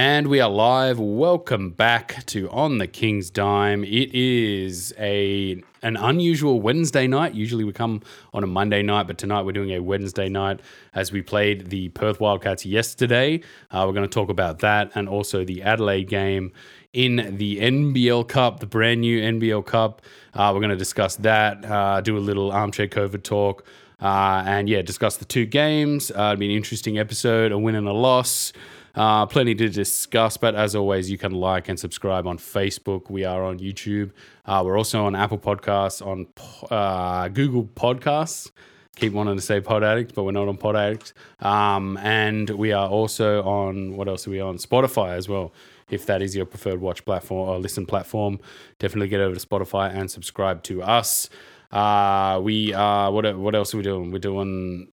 [0.00, 1.00] And we are live.
[1.00, 3.82] Welcome back to On the King's Dime.
[3.82, 7.34] It is a an unusual Wednesday night.
[7.34, 10.60] Usually we come on a Monday night, but tonight we're doing a Wednesday night
[10.94, 13.40] as we played the Perth Wildcats yesterday.
[13.72, 16.52] Uh, we're going to talk about that and also the Adelaide game
[16.92, 20.02] in the NBL Cup, the brand new NBL Cup.
[20.32, 23.64] Uh, we're going to discuss that, uh, do a little armchair COVID talk,
[24.00, 26.12] uh, and yeah, discuss the two games.
[26.12, 28.52] Uh, it'll be an interesting episode, a win and a loss.
[28.94, 33.10] Uh, plenty to discuss, but as always, you can like and subscribe on Facebook.
[33.10, 34.10] We are on YouTube.
[34.44, 36.26] Uh, we're also on Apple Podcasts, on
[36.70, 38.50] uh, Google Podcasts.
[38.96, 41.12] Keep wanting to say Pod Addict, but we're not on Pod Addict.
[41.38, 44.56] Um, and we are also on, what else are we on?
[44.56, 45.52] Spotify as well.
[45.88, 48.40] If that is your preferred watch platform or listen platform,
[48.78, 51.30] definitely get over to Spotify and subscribe to us.
[51.70, 54.10] Uh, we uh, what what else are we doing?
[54.10, 54.88] We're doing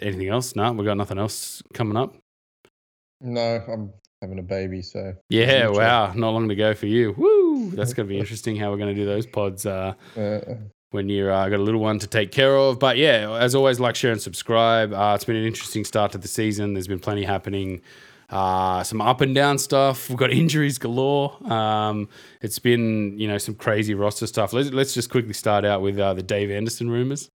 [0.00, 0.56] anything else?
[0.56, 2.16] No, we got nothing else coming up.
[3.20, 7.14] No, I'm having a baby, so Yeah, wow, not long to go for you.
[7.16, 7.70] Woo!
[7.70, 10.40] That's going to be interesting how we're going to do those pods uh, Uh,
[10.90, 12.78] when you've uh, got a little one to take care of.
[12.78, 14.92] But yeah, as always, like, share, and subscribe.
[14.92, 16.74] Uh, it's been an interesting start to the season.
[16.74, 17.80] There's been plenty happening.
[18.30, 20.08] Uh, some up and down stuff.
[20.08, 21.36] We've got injuries galore.
[21.52, 22.08] Um,
[22.40, 24.52] it's been you know some crazy roster stuff.
[24.52, 27.28] Let's let's just quickly start out with uh, the Dave Anderson rumors.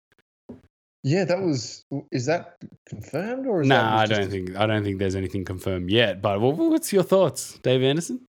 [1.03, 1.85] Yeah, that was.
[2.13, 5.91] Is that confirmed or is Nah, I don't think I don't think there's anything confirmed
[5.91, 6.23] yet.
[6.23, 8.27] But what's your thoughts, Dave Anderson?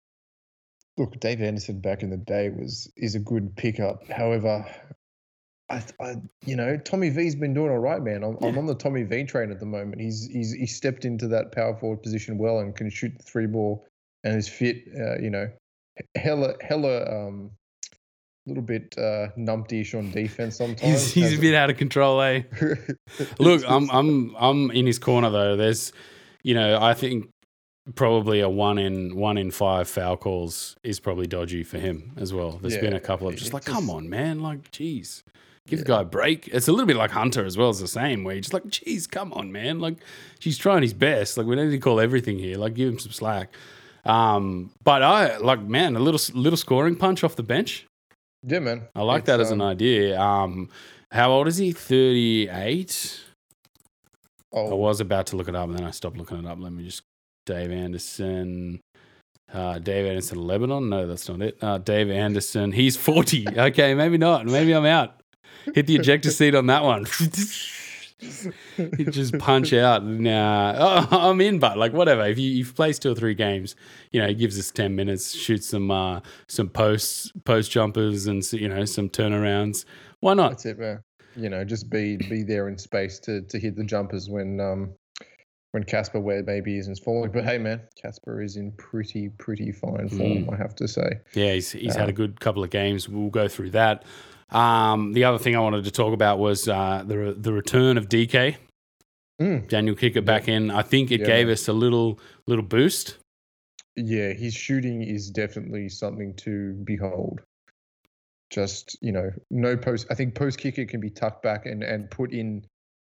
[0.99, 4.09] Look, Dave Anderson back in the day was is a good pickup.
[4.11, 4.67] However,
[5.69, 8.25] I, I you know, Tommy V's been doing all right, man.
[8.25, 10.01] I'm, I'm on the Tommy V train at the moment.
[10.01, 13.47] He's he's he stepped into that power forward position well and can shoot the three
[13.47, 13.87] ball
[14.25, 14.85] and is fit.
[14.99, 15.49] Uh, you know,
[16.17, 17.51] hella hella um,
[18.47, 21.13] little bit uh, numpty-ish on defense sometimes.
[21.13, 22.43] He's, he's a bit out of control, eh?
[23.39, 25.57] Look, I'm I'm I'm in his corner though.
[25.57, 25.93] There's,
[26.43, 27.31] you know, I think
[27.95, 32.33] probably a one in one in five foul calls is probably dodgy for him as
[32.33, 32.59] well.
[32.61, 35.23] There's been a couple of just like, come on, man, like, geez,
[35.69, 36.49] give the guy a break.
[36.49, 37.71] It's a little bit like Hunter as well.
[37.71, 38.41] It's the same way.
[38.41, 39.99] Just like, geez, come on, man, like,
[40.41, 41.37] she's trying his best.
[41.37, 42.59] Like, we don't need to call everything here.
[42.59, 43.55] Like, give him some slack.
[44.05, 47.87] Um, but I like, man, a little little scoring punch off the bench.
[48.47, 48.83] Yeah, man.
[48.95, 50.19] I like It's, that as an um, idea.
[50.21, 50.69] Um,
[51.11, 51.73] how old is he?
[51.73, 53.21] Thirty eight.
[54.53, 54.71] Oh.
[54.71, 56.59] I was about to look it up and then I stopped looking it up.
[56.61, 57.03] Let me just
[57.45, 58.81] Dave Anderson.
[59.53, 60.89] Uh, Dave Anderson, Lebanon?
[60.89, 61.57] No, that's not it.
[61.63, 63.47] Uh, Dave Anderson, he's 40.
[63.57, 64.47] Okay, maybe not.
[64.47, 65.21] Maybe I'm out.
[65.75, 67.07] Hit the ejector seat on that one.
[68.79, 70.05] you just punch out.
[70.05, 72.25] Nah, oh, I'm in, but like whatever.
[72.27, 73.77] If you if plays two or three games,
[74.11, 78.43] you know, it gives us 10 minutes, shoots some uh, some posts, post jumpers, and
[78.53, 79.85] you know some turnarounds.
[80.21, 80.51] Why not?
[80.51, 81.03] That's it, man.
[81.37, 84.95] You know, just be be there in space to to hit the jumpers when um
[85.73, 87.31] when Casper Ware maybe isn't falling.
[87.33, 91.21] But hey, man, Casper is in pretty pretty fine form, I have to say.
[91.35, 93.11] Yeah, he's, he's had a Um, good couple of games.
[93.11, 94.05] We'll go through that.
[94.51, 98.09] Um, the other thing I wanted to talk about was uh, the the return of
[98.09, 98.57] DK.
[99.41, 99.69] Mm.
[99.69, 100.71] Daniel Kickert back in.
[100.71, 103.19] I think it Yeah, gave us a little little boost.
[103.97, 107.41] Yeah, his shooting is definitely something to behold.
[108.51, 110.07] Just you know, no post.
[110.11, 112.65] I think post Kickert can be tucked back and and put in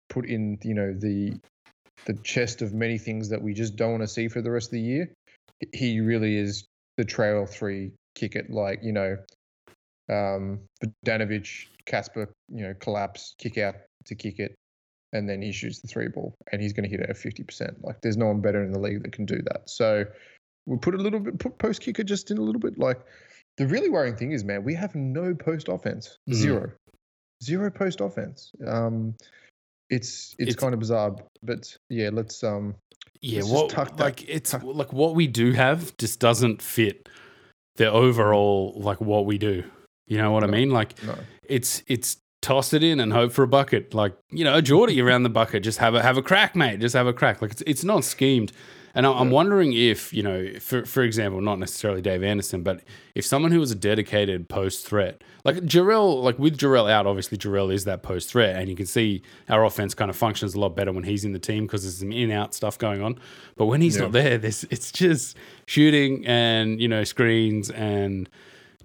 [0.09, 1.33] put in you know the
[2.05, 4.67] the chest of many things that we just don't want to see for the rest
[4.67, 5.11] of the year.
[5.73, 6.65] He really is
[6.97, 9.17] the trail three kick it like you know,
[10.09, 10.59] um,
[11.05, 13.75] Danovich, Casper, you know, collapse, kick out
[14.05, 14.53] to Kickert,
[15.13, 17.43] and then he shoots the three ball, and he's going to hit it at fifty
[17.43, 17.77] percent.
[17.83, 19.69] Like there's no one better in the league that can do that.
[19.69, 20.05] So
[20.65, 22.77] we put a little bit put post Kickert just in a little bit.
[22.77, 22.99] Like
[23.57, 26.33] the really worrying thing is, man, we have no post offense, Mhm.
[26.33, 26.71] zero,
[27.43, 28.51] zero post offense.
[28.65, 29.15] Um,
[29.89, 32.75] it's it's, It's- kind of bizarre, but yeah, let's um
[33.21, 37.07] Yeah, Let's what that- like it's tuck- like what we do have just doesn't fit
[37.75, 39.63] the overall like what we do.
[40.11, 40.71] You know what I mean?
[40.71, 41.15] Like no.
[41.47, 43.93] it's it's toss it in and hope for a bucket.
[43.93, 46.81] Like you know, Geordie around the bucket, just have a have a crack, mate.
[46.81, 47.41] Just have a crack.
[47.41, 48.51] Like it's it's not schemed.
[48.93, 49.33] And I'm Yeah.
[49.33, 52.81] wondering if you know, for for example, not necessarily Dave Anderson, but
[53.15, 57.37] if someone who was a dedicated post threat, like Jarell, like with Jarell out, obviously
[57.37, 60.59] Jarell is that post threat, and you can see our offense kind of functions a
[60.59, 63.17] lot better when he's in the team because there's some in out stuff going on.
[63.55, 64.01] But when he's Yeah.
[64.03, 65.37] not there, there's it's just
[65.67, 68.27] shooting and you know screens and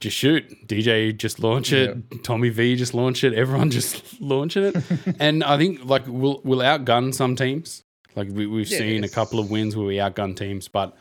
[0.00, 0.44] just shoot.
[0.68, 1.96] DJ just launch it.
[2.22, 3.34] Tommy V just launch it.
[3.34, 4.76] Everyone just launching it.
[5.20, 7.82] and I think like we'll we'll outgun some teams.
[8.14, 10.96] Like we, we've Yeah, seen a couple of wins where we outgun teams, but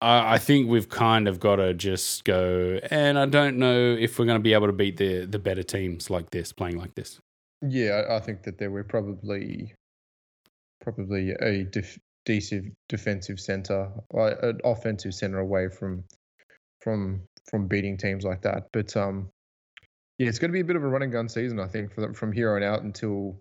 [0.00, 2.80] I, I think we've kind of got to just go.
[2.90, 5.62] And I don't know if we're going to be able to beat the the better
[5.62, 7.18] teams like this, playing like this.
[7.66, 9.72] Yeah, I- think that there were probably
[10.80, 16.04] probably a def- decent defensive center, an offensive center away from
[16.80, 18.68] from from beating teams like that.
[18.72, 19.28] But um,
[20.18, 21.94] yeah, it's going to be a bit of a run and gun season, I think,
[21.94, 23.38] from from here on out until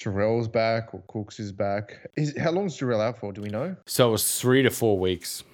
[0.00, 1.98] Jarell's back or Cooks is back.
[2.16, 3.32] Is how long's Jarell out for?
[3.32, 3.76] Do we know?
[3.86, 5.44] So it was three to four weeks.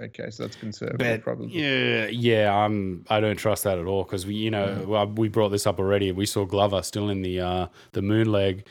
[0.00, 1.48] Okay, so that's conservative, But probably.
[1.48, 3.04] yeah, yeah, I'm.
[3.10, 4.86] I don't trust that at all because we, you know, Mm.
[4.86, 6.12] well, we brought this up already.
[6.12, 8.66] We saw Glover still in the uh the moon leg,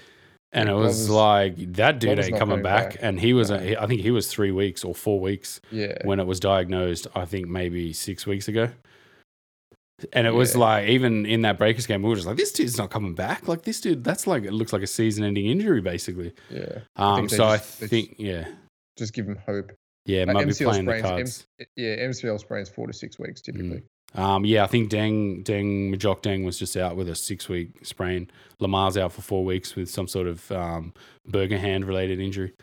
[0.59, 2.91] and it was like that dude ain't coming back.
[2.93, 2.99] back.
[3.01, 3.57] And he was, No.
[3.57, 7.07] I think he was three weeks or four weeks Yeah, when it was diagnosed.
[7.15, 8.69] I think maybe six weeks ago.
[10.13, 12.77] And it was like, even in that Breakers game, we were just like, this dude's
[12.77, 13.47] not coming back.
[13.47, 16.33] Like, this dude, that's like, it looks like a season ending injury, basically.
[16.51, 16.79] yeah.
[16.97, 18.47] Um, think so I just- they think, yeah,
[18.95, 19.71] Just give him hope.
[20.05, 21.47] yeah, Like might be MCL playing the sprains, cards.
[21.59, 23.81] M- yeah, MCL sprains four to six weeks typically.
[24.15, 27.85] Um, yeah, I think Deng Deng Majok Deng was just out with a six week
[27.85, 28.29] sprain.
[28.59, 30.93] Lamar's out for four weeks with some sort of um,
[31.27, 32.53] burger hand related injury.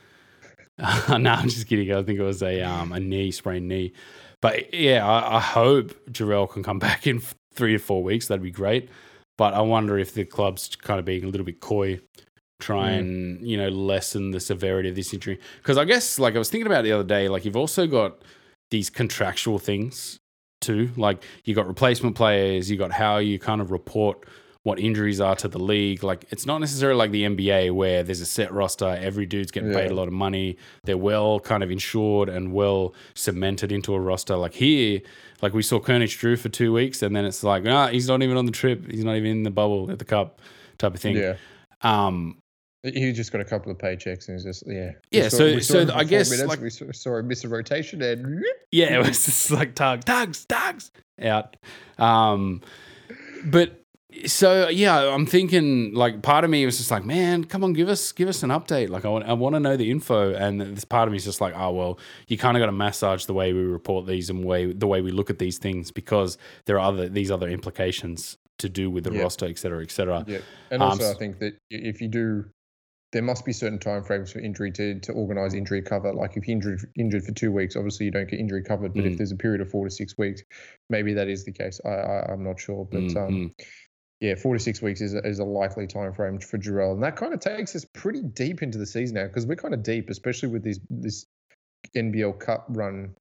[0.78, 1.92] no, I'm just kidding.
[1.92, 3.92] I think it was a um, a knee sprained knee.
[4.40, 7.22] But yeah, I, I hope Jarell can come back in
[7.54, 8.26] three to four weeks.
[8.28, 8.88] That'd be great.
[9.36, 12.00] But I wonder if the club's kind of being a little bit coy,
[12.60, 12.98] try Mm.
[12.98, 15.38] and you know lessen the severity of this injury.
[15.58, 18.22] Because I guess like I was thinking about the other day, like you've also got
[18.70, 20.16] these contractual things
[20.64, 20.90] too.
[20.96, 24.24] Like you got replacement players, you got how you kind of report
[24.64, 26.02] what injuries are to the league.
[26.02, 29.72] Like it's not necessarily like the NBA where there's a set roster, every dude's getting
[29.74, 30.56] paid a lot of money.
[30.84, 34.36] They're well kind of insured and well cemented into a roster.
[34.36, 35.02] Like here,
[35.42, 38.22] like we saw Kernich Drew for two weeks, and then it's like, ah, he's not
[38.22, 38.90] even on the trip.
[38.90, 40.40] He's not even in the bubble at the cup
[40.78, 41.16] type of thing.
[41.16, 41.36] Yeah,
[41.82, 42.38] Um,
[42.84, 44.92] he just got a couple of paychecks and he's just yeah.
[45.10, 48.02] Yeah, saw- so- so I guess, minutes, like- we saw, saw him miss a rotation
[48.02, 50.90] and Yeah, it was just like tug, tugs, tugs
[51.20, 51.56] out.
[51.98, 52.60] Um,
[53.44, 53.80] but
[54.26, 57.88] so yeah, I'm thinking like part of me was just like, man, come on, give
[57.88, 58.88] us give us an update.
[58.88, 61.24] Like I want I want to know the info, and this part of me is
[61.24, 61.98] just like, oh well,
[62.28, 65.00] you kind of got to massage the way we report these and way the way
[65.00, 69.02] we look at these things because there are other these other implications to do with
[69.04, 69.22] the Yeah.
[69.22, 70.24] roster, et cetera, et cetera.
[70.28, 70.38] yeah.
[70.70, 72.44] And Um, also, I think that if you do,
[73.14, 76.12] there must be certain timeframes for injury to to organize injury cover.
[76.12, 78.92] Like if you're injured injured for two weeks, obviously you don't get injury covered.
[78.92, 79.12] But Mm.
[79.12, 80.42] if there's a period of four to six weeks,
[80.90, 81.80] maybe that is the case.
[81.84, 83.64] I, I I'm not sure, but Mm, um, mm.
[84.20, 87.02] yeah, four to six weeks is a, is a likely time frame for Jarell, and
[87.04, 89.84] that kind of takes us pretty deep into the season now because we're kind of
[89.84, 91.26] deep, especially with this this
[91.96, 93.14] NBL Cup run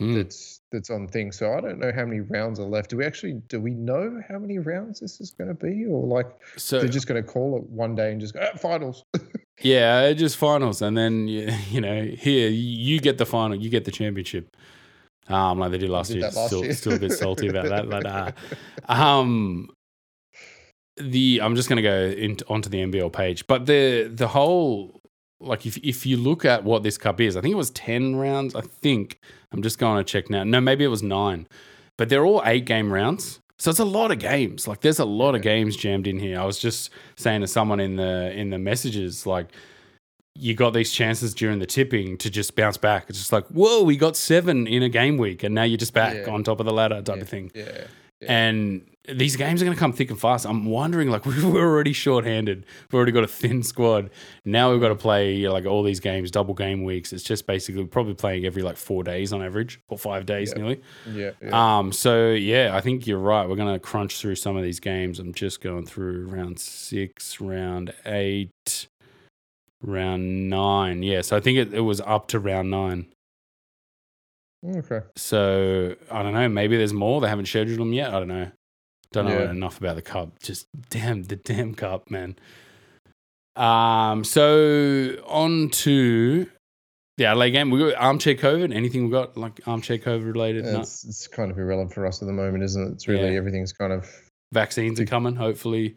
[0.00, 0.14] Mm.
[0.14, 1.38] that's that's on things.
[1.38, 2.90] So I don't know how many rounds are left.
[2.90, 6.06] Do we actually do we know how many rounds this is going to be, or
[6.06, 6.26] like
[6.56, 9.04] So they're just going to call it one day and just go ah, finals?
[9.62, 13.84] Yeah, just finals, and then you, you know here you get the final, you get
[13.86, 14.54] the championship.
[15.28, 16.30] Um, like they did last Did year.
[16.30, 16.74] last still, year.
[16.74, 18.32] still a bit salty about that, but uh,
[18.88, 19.70] um,
[20.98, 25.00] the I'm just gonna go into onto the NBL page, but the the whole
[25.40, 28.16] like if if you look at what this cup is, I think it was ten
[28.16, 28.54] rounds.
[28.54, 29.20] I think
[29.52, 30.44] I'm just going to check now.
[30.44, 31.46] No, maybe it was nine,
[31.96, 33.40] but they're all eight game rounds.
[33.58, 34.68] So it's a lot of games.
[34.68, 36.38] Like there's a lot of games jammed in here.
[36.38, 39.48] I was just saying to someone in the in the messages like
[40.38, 43.06] you got these chances during the tipping to just bounce back.
[43.08, 45.94] It's just like, whoa, we got seven in a game week, and now you're just
[45.94, 46.30] back Yeah.
[46.32, 47.50] on top of the ladder type yeah, of thing.
[47.54, 47.84] Yeah.
[48.20, 48.32] Yeah.
[48.32, 50.46] And these games are going to come thick and fast.
[50.46, 52.64] I'm wondering, like, we're already shorthanded.
[52.90, 54.10] We've already got a thin squad.
[54.44, 57.12] Now we've got to play like all these games, double game weeks.
[57.12, 60.58] It's just basically probably playing every like four days on average, or five days Yeah.
[60.62, 60.80] nearly.
[61.12, 61.30] Yeah.
[61.42, 61.78] yeah.
[61.78, 63.48] Um, so yeah, I think you're right.
[63.48, 65.18] We're gonna crunch through some of these games.
[65.20, 68.88] I'm just going through round six, round eight,
[69.82, 71.02] round nine.
[71.02, 73.06] Yeah, so I think it, it was up to round nine.
[74.64, 75.00] Okay.
[75.16, 76.48] So I don't know.
[76.48, 77.20] Maybe there's more.
[77.20, 78.08] They haven't scheduled them yet.
[78.14, 78.50] I don't know.
[79.12, 79.50] Don't know Yeah.
[79.50, 80.38] enough about the cup.
[80.40, 82.36] Just damn the damn cup, man.
[83.54, 84.24] Um.
[84.24, 86.46] So on to
[87.16, 87.70] the Adelaide game.
[87.70, 88.74] We got armchair COVID.
[88.74, 90.64] Anything we got like armchair COVID related?
[90.66, 90.80] No.
[90.80, 92.92] It's, it's kind of irrelevant for us at the moment, isn't it?
[92.92, 93.38] It's really Yeah.
[93.38, 94.06] everything's kind of
[94.52, 95.34] Vaccines are coming.
[95.34, 95.96] Hopefully,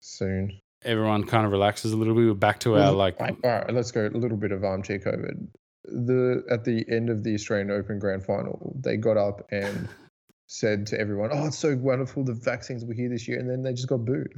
[0.00, 0.58] soon.
[0.84, 2.24] everyone kind of relaxes a little bit.
[2.26, 3.20] We're back to our like.
[3.20, 5.46] All right, let's go a little bit of armchair COVID.
[5.84, 9.88] The at the end of the Australian Open Grand Final, they got up and
[10.46, 13.62] said to everyone, "Oh, it's so wonderful the vaccines were here this year," and then
[13.62, 14.32] they just got booed.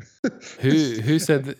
[0.60, 0.70] Who
[1.00, 1.58] who said that?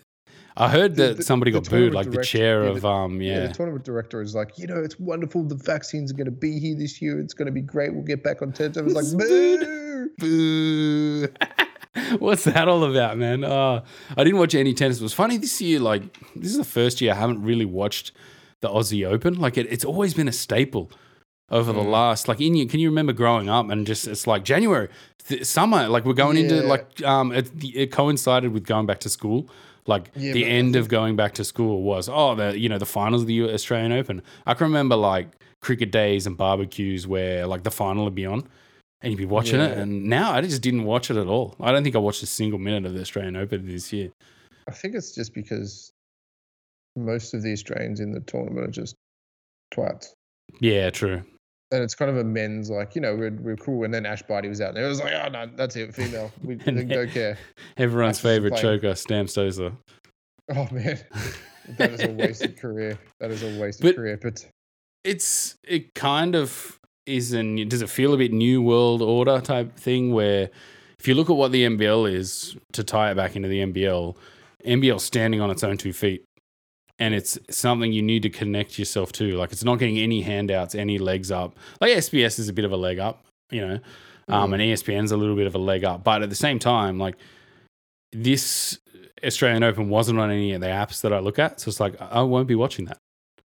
[0.57, 3.35] I heard that the- somebody the got booed, like the chair yeah, of um yeah.
[3.35, 3.47] yeah.
[3.47, 5.45] the tournament director is like, you know, it's wonderful.
[5.45, 7.19] The vaccines are going to be here this year.
[7.19, 7.95] It's going to be great.
[7.95, 8.77] We'll get back on tennis.
[8.77, 10.11] I was like, boo.
[10.19, 11.29] Boo.
[12.19, 13.45] What's that all about, man?
[13.45, 13.85] Uh,
[14.17, 15.01] I didn't watch any tennis.
[15.01, 15.81] It was funny this year.
[15.81, 18.13] Like this is the first year I haven't really watched
[18.63, 19.35] the Aussie Open.
[19.35, 20.91] Like it, it's always been a staple
[21.51, 21.91] over the Mm.
[21.91, 22.29] last.
[22.29, 24.89] Like in you, can you remember growing up and just it's like January,
[25.29, 25.89] th- summer.
[25.89, 29.49] Like we're going into like um, it, it coincided with going back to school
[29.87, 32.87] Like Yeah, the end of going back to school was oh the you know the
[32.87, 34.23] finals of the Australian Open.
[34.47, 35.29] I can remember like
[35.61, 38.47] cricket days and barbecues where like the final would be on,
[39.03, 39.77] and you'd be watching it.
[39.77, 41.55] And now I just didn't watch it at all.
[41.61, 44.11] I don't think I watched a single minute of the Australian Open this year.
[44.69, 45.92] I think it's just because
[46.97, 48.95] most of the Australians in the tournament are just
[49.75, 50.09] twats.
[50.61, 51.23] Yeah, true.
[51.71, 53.85] And it's kind of a men's like, you know, we're, we're cool.
[53.85, 54.85] And then Ash Barty was out there.
[54.85, 56.31] It was like, oh, no, that's it, female.
[56.45, 57.39] We don't care.
[57.79, 58.81] Everyone's favorite playing.
[58.81, 59.75] choker, Stam Stosur.
[60.55, 60.99] Oh, man.
[61.79, 62.99] that is a wasted career.
[63.21, 64.19] That is a wasted But- career.
[64.21, 64.47] But
[65.05, 69.77] it's it kind of is an does it feel a bit new world order type
[69.77, 70.49] thing where
[71.01, 74.15] if you look at what the NBL is to tie it back into the NBL,
[74.65, 76.23] NBL standing on its own two feet.
[76.99, 79.33] And it's something you need to connect yourself to.
[79.37, 81.57] Like it's not getting any handouts, any legs up.
[81.81, 83.79] Like SBS is a bit of a leg up, you know,
[84.29, 84.55] um, Mm.
[84.55, 86.05] and ESPN's a little bit of a leg up.
[86.05, 87.17] But at the same time, like
[88.13, 88.79] this
[89.25, 92.01] Australian Open wasn't on any of the apps that I look at, so it's like
[92.01, 92.99] I won't be watching that.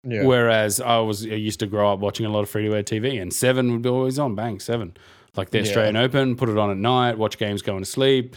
[0.08, 0.24] yeah.
[0.26, 2.84] Whereas I was I used to grow up watching a lot of free to air
[2.84, 4.36] TV, and Seven would be always on.
[4.36, 4.96] Bang Seven,
[5.36, 5.64] like the Yeah.
[5.64, 8.36] Australian Open, put it on at night, watch games going to sleep.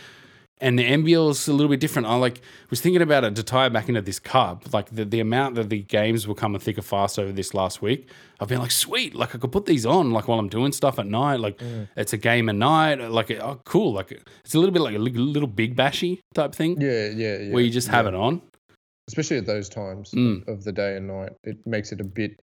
[0.58, 2.08] And the NBL is a little bit different.
[2.08, 4.72] I like was thinking about it to tie back into this cup.
[4.72, 7.82] Like the, the amount that the games were coming thick and fast over this last
[7.82, 8.08] week.
[8.40, 10.98] I've been like, sweet, like I could put these on like while I'm doing stuff
[10.98, 11.40] at night.
[11.40, 11.88] Like Mm.
[11.96, 12.96] it's a game at night.
[13.10, 13.92] Like oh, cool.
[13.92, 14.12] Like
[14.44, 17.52] it's a little bit like a little big bashy type thing yeah, yeah, yeah.
[17.52, 18.12] where you just have yeah.
[18.12, 18.40] it on.
[19.08, 20.48] especially at those times Mm.
[20.48, 21.32] of the day and night.
[21.44, 22.40] It makes it a bit.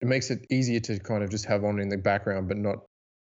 [0.00, 2.78] It makes it easier to kind of just have on in the background, but not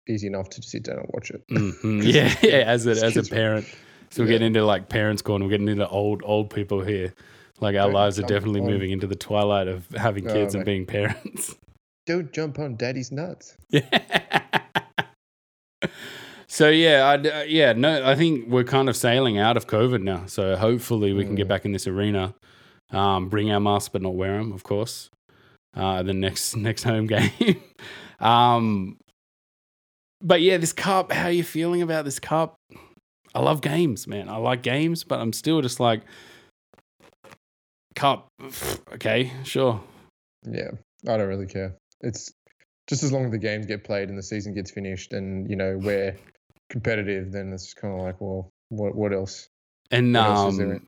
[0.08, 1.42] easy enough to sit down and watch it.
[1.50, 2.04] Mhm.
[2.14, 2.64] Yeah, yeah.
[2.66, 3.66] As a as a parent,
[4.10, 4.34] so we're Yeah.
[4.36, 5.46] getting into like parents corner.
[5.46, 7.14] We're getting into old old people here.
[7.62, 10.56] Like our Don't lives are definitely on- moving into the twilight of having Oh, kids
[10.56, 11.56] and being parents.
[12.06, 13.56] Don't jump on daddy's nuts.
[13.70, 13.82] Yeah.
[16.48, 20.02] so yeah, I'd, uh, yeah, no, I think we're kind of sailing out of COVID
[20.04, 20.26] now.
[20.28, 21.50] So hopefully we can get Mm.
[21.50, 22.34] back in this arena,
[22.92, 25.10] um, bring our masks but not wear them, of course.
[25.76, 27.62] Uh, the next next home game.
[28.20, 28.98] um,
[30.26, 31.12] but yeah, this cup.
[31.12, 32.56] How are you feeling about this cup?
[33.34, 34.28] I love games, man.
[34.28, 36.02] I like games, but I'm still just like
[37.96, 38.28] cup.
[38.94, 39.82] Okay, sure.
[40.44, 40.72] Yeah,
[41.08, 41.76] I don't really care.
[42.02, 42.32] It's
[42.88, 45.56] just as long as the games get played and the season gets finished, and you
[45.56, 46.18] know we're
[46.70, 49.48] competitive, then it's kind of like, well, what what else?
[49.92, 50.82] And What um, there?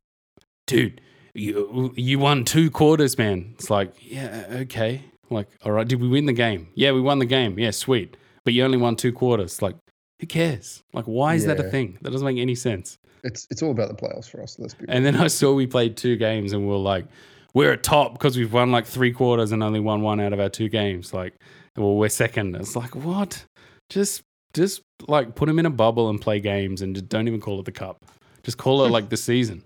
[0.66, 1.00] dude,
[1.34, 3.54] you you won two quarters, man.
[3.54, 5.02] It's like, yeah, okay.
[5.30, 6.68] Like, all right, did we win the game?
[6.74, 7.58] Yeah, we won the game.
[7.58, 8.16] Yeah, sweet.
[8.44, 9.60] But you only won two quarters.
[9.62, 9.76] Like,
[10.20, 10.82] who cares?
[10.92, 11.98] Like, why is that a thing?
[12.02, 12.98] That doesn't make any sense.
[13.24, 14.58] It's it's all about the playoffs for us.
[14.58, 14.84] Let's be.
[14.88, 17.06] And then I saw we played two games and we are like,
[17.54, 20.40] we're at top because we've won like three quarters and only won one out of
[20.40, 21.12] our two games.
[21.12, 21.34] Like,
[21.76, 22.54] well, we're second.
[22.56, 23.44] It's like, what?
[23.90, 24.22] Just,
[24.54, 27.58] just like put them in a bubble and play games and just don't even call
[27.58, 28.04] it the cup.
[28.44, 29.62] Just call it like the season.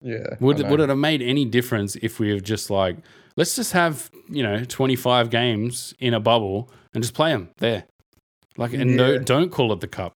[0.00, 0.36] yeah.
[0.40, 2.96] Would would it have made any difference if we have just like
[3.36, 7.50] let's just have you know twenty five games in a bubble and just play them
[7.58, 7.84] there,
[8.56, 9.18] like and no Yeah.
[9.18, 10.14] don't call it the cup.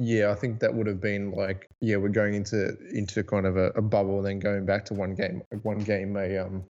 [0.00, 3.56] Yeah, I think that would have been like, yeah, we're going into into kind of
[3.56, 6.64] a, a bubble, and then going back to one game, one game, a um,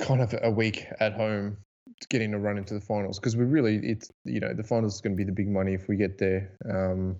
[0.00, 1.56] kind of a week at home,
[2.10, 5.00] getting a run into the finals because we really, it's you know, the finals is
[5.00, 6.52] going to be the big money if we get there.
[6.68, 7.16] Um,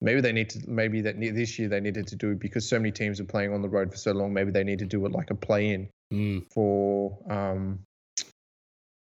[0.00, 2.78] maybe they need to, maybe that this year they needed to do it because so
[2.78, 4.32] many teams are playing on the road for so long.
[4.32, 7.78] Maybe they need to do it like a play in Mm, for um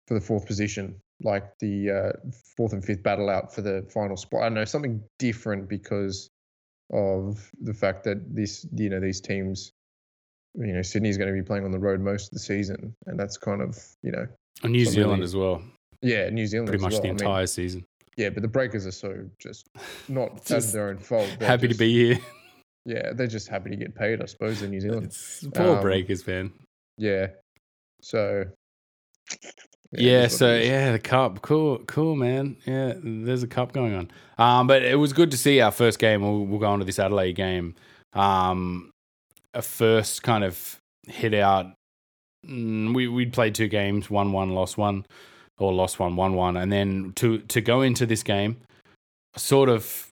[0.08, 2.12] for the fourth position, like the uh,
[2.56, 4.42] fourth and fifth battle out for the final spot.
[4.42, 6.30] I don't know something different because
[6.94, 9.72] of the fact that this you know these teams,
[10.56, 13.20] you know Sydney's going to be playing on the road most of the season, and
[13.20, 14.28] that's kind of you know
[14.64, 15.62] and New Zealand really- as well,
[16.02, 17.02] yeah New Zealand pretty as much well.
[17.02, 17.84] the I mean, entire season.
[18.16, 19.68] yeah, but the Breakers are so just
[20.08, 21.30] not Just their own fault.
[21.40, 22.20] They're Happy just- to be here.
[22.86, 24.22] Yeah, they're just happy to get paid.
[24.22, 25.08] I suppose in New Zealand.
[25.08, 26.54] It's poor Um, breakers, man.
[26.98, 27.28] Yeah,
[28.02, 28.46] so.
[29.92, 32.58] Yeah, so yeah, the cup, cool, cool, man.
[32.66, 34.12] Yeah, there's a cup going on.
[34.38, 36.22] Um, but it was good to see our first game.
[36.22, 37.76] We'll, we'll go on to this Adelaide game.
[38.14, 38.92] Um,
[39.54, 41.68] a first kind of hit out.
[42.46, 45.06] Mm, we'd played two games, one one, lost one,
[45.58, 48.58] or lost one, one one, and then to to go into this game,
[49.36, 50.12] sort of.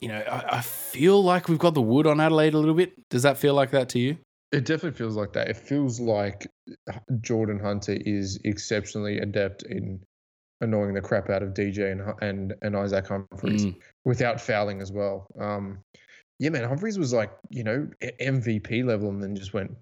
[0.00, 2.92] You know, I, I feel like we've got the wood on Adelaide a little bit.
[3.10, 4.18] Does that feel like that to you?
[4.54, 5.48] It definitely feels like that.
[5.48, 6.46] It feels like
[7.20, 10.00] Jordan Hunter is exceptionally adept in
[10.60, 14.92] annoying the crap out of DJ and and, and Isaac Humphries Mm, without fouling as
[14.92, 15.26] well.
[15.40, 15.80] Um,
[16.38, 19.72] yeah, man, Humphries was like you know MVP level, and then just went,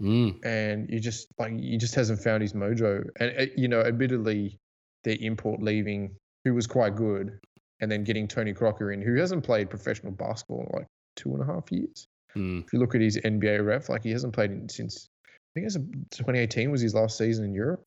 [0.00, 3.08] mm, and you just like he just hasn't found his mojo.
[3.20, 4.58] And uh, you know, admittedly,
[5.04, 6.14] their import leaving,
[6.44, 7.38] who was quite good,
[7.80, 10.86] and then getting Tony Crocker in, who hasn't played professional basketball in like
[11.16, 12.06] two and a half years.
[12.36, 12.64] Mm.
[12.64, 15.66] If you look at his NBA ref, like he hasn't played in, since I think
[15.66, 17.86] it's 2018 was his last season in Europe.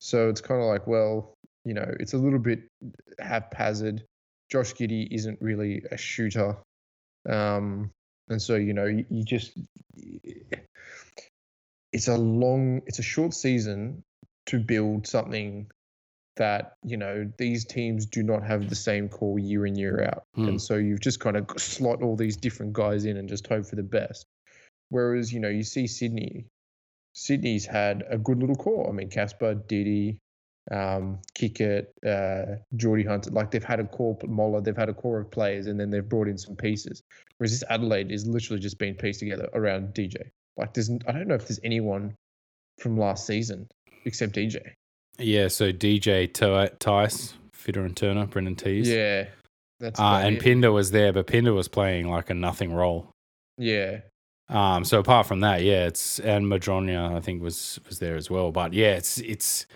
[0.00, 1.34] So it's kind of like, well,
[1.64, 2.64] you know, it's a little bit
[3.18, 4.04] haphazard.
[4.50, 6.56] Josh Giddey isn't really a shooter.
[7.28, 7.90] Um,
[8.28, 9.52] and so, you know, you, you just,
[11.92, 14.02] it's a long, it's a short season
[14.46, 15.70] to build something
[16.36, 20.24] that, you know, these teams do not have the same core year in, year out.
[20.34, 20.48] Hmm.
[20.48, 23.66] And so you've just kind of slot all these different guys in and just hope
[23.66, 24.26] for the best.
[24.88, 26.46] Whereas, you know, you see Sydney,
[27.14, 28.88] Sydney's had a good little core.
[28.88, 30.18] I mean, Casper, Didi,
[30.70, 35.20] um, Kickert, uh, Geordie Hunter, like they've had a core, Moller, they've had a core
[35.20, 37.02] of players, and then they've brought in some pieces.
[37.38, 40.30] Whereas this Adelaide is literally just being pieced together around DJ.
[40.56, 42.14] Like, there's, I don't know if there's anyone
[42.78, 43.68] from last season
[44.04, 44.74] except DJ.
[45.18, 48.88] Yeah, so DJ, Ty- Tice, Fitter and Turner, Brendan Teys.
[48.88, 49.26] Yeah,
[49.78, 50.42] that's Uh, and it.
[50.42, 53.08] Pinder was there, but Pinder was playing like a nothing role.
[53.58, 54.00] Yeah,
[54.48, 58.30] Um, so apart from that, yeah, it's and Madronia I think was was there as
[58.30, 58.50] well.
[58.50, 59.66] But yeah, it's it's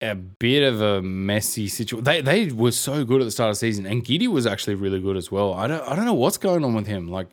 [0.00, 2.04] a bit of a messy situation.
[2.04, 4.74] They they were so good at the start of the season, and Giddey was actually
[4.74, 5.54] really good as well.
[5.54, 7.08] I don't I don't know what's going on with him.
[7.08, 7.28] Like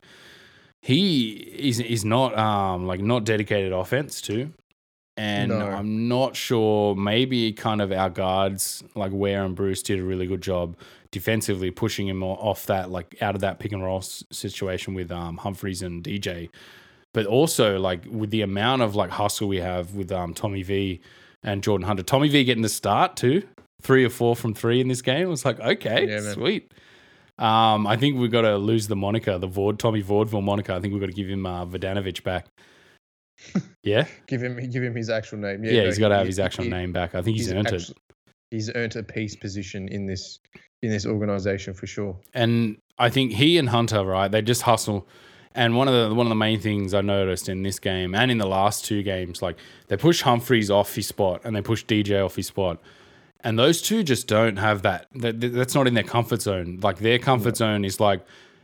[0.81, 4.51] he is is not um like not dedicated offense too.
[5.19, 5.67] And No.
[5.67, 6.95] I'm not sure.
[6.95, 10.77] Maybe kind of our guards like Ware and Bruce did a really good job
[11.11, 15.35] defensively pushing him off that like out of that pick and roll situation with um
[15.35, 16.49] Humphries and DJ.
[17.11, 21.01] But also like with the amount of like hustle we have with um Tommy V
[21.43, 22.03] and Jordan Hunter.
[22.03, 23.43] Tommy V getting the start too,
[23.81, 25.23] three or four from three in this game.
[25.23, 26.71] It was like okay, Yeah, sweet.
[27.37, 30.71] Um, I think we've got to lose the moniker, the Vord Tommy Vaudeville moniker.
[30.71, 32.47] I think we've got to give him uh, Vodanovich back.
[33.83, 35.63] Yeah, give him give him his actual name.
[35.63, 37.15] Yeah, yeah, no, he's got to have his actual he- name back.
[37.15, 37.91] I think he's, earned it.
[38.51, 40.39] He's earned a peace position in this
[40.81, 42.17] in this organization for sure.
[42.33, 44.29] and I think he and Hunter, right?
[44.29, 45.07] They just hustle.
[45.55, 48.29] And one of the one of the main things I noticed in this game and
[48.29, 51.83] in the last two games, like they push Humphries off his spot and they push
[51.85, 52.79] DJ off his spot,
[53.41, 55.07] and those two just don't have that.
[55.15, 56.79] that that's not in their comfort zone.
[56.83, 58.23] Like their comfort zone is like,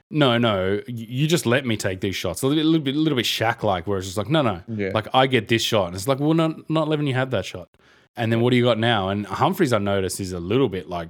[0.09, 2.41] no, no, you just let me take these shots.
[2.41, 4.61] A little bit, little bit, little bit Shaq like, where it's just like, no, no,
[4.67, 4.91] Yeah.
[4.93, 5.87] like I get this shot.
[5.87, 7.69] And it's like, well, not not letting you have that shot.
[8.15, 9.09] And then what do you got now?
[9.09, 11.09] And Humphries, I noticed, is a little bit like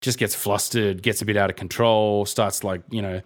[0.00, 3.20] just gets flustered, gets a bit out of control, starts like, you know,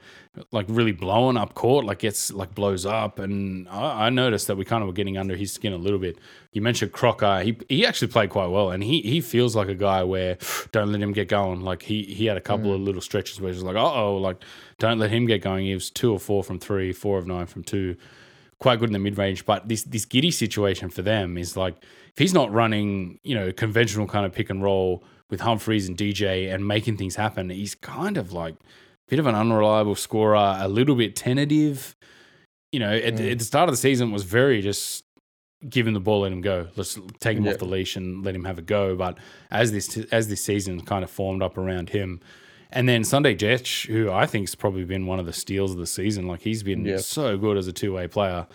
[0.50, 3.20] like really blowing up court, like gets like blows up.
[3.20, 6.00] And I, I noticed that we kind of were getting under his skin a little
[6.00, 6.18] bit.
[6.52, 7.42] You mentioned Crocker.
[7.42, 8.70] He he actually played quite well.
[8.70, 10.36] And he he feels like a guy where
[10.72, 11.60] don't let him get going.
[11.60, 14.42] Like he he had a couple of little stretches where he's like, uh oh, like
[14.78, 15.66] don't let him get going.
[15.66, 17.96] He was two or four from three, four of nine from two.
[18.58, 19.46] Quite good in the mid range.
[19.46, 23.52] But this this Giddey situation for them is like if he's not running, you know,
[23.52, 27.74] conventional kind of pick and roll with Humphries and DJ and making things happen, he's
[27.74, 28.56] kind of like a
[29.08, 31.96] bit of an unreliable scorer, a little bit tentative.
[32.72, 33.32] You know, at, Mm.
[33.32, 35.04] at the start of the season was very just
[35.68, 36.68] give him the ball, let him go.
[36.76, 37.52] Let's take him Yeah.
[37.52, 38.96] off the leash and let him have a go.
[38.96, 39.16] But
[39.50, 42.20] as this as this season kind of formed up around him,
[42.70, 45.78] and then Sunday Dech, who I think has probably been one of the steals of
[45.78, 46.98] the season, like he's been Yeah.
[46.98, 48.46] so good as a two way player.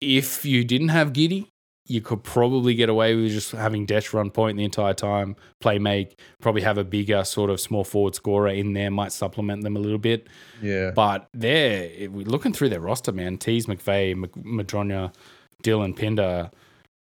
[0.00, 1.46] If you didn't have Giddey,
[1.88, 5.78] you could probably get away with just having Dech run point the entire time, play
[5.78, 9.74] make, probably have a bigger sort of small forward scorer in there, might supplement them
[9.76, 10.28] a little bit.
[10.62, 10.90] Yeah.
[10.90, 13.38] But they're we're looking through their roster, man.
[13.38, 15.12] Teys, McVeigh, Mc- Madronia,
[15.64, 16.50] Dylan Pinder,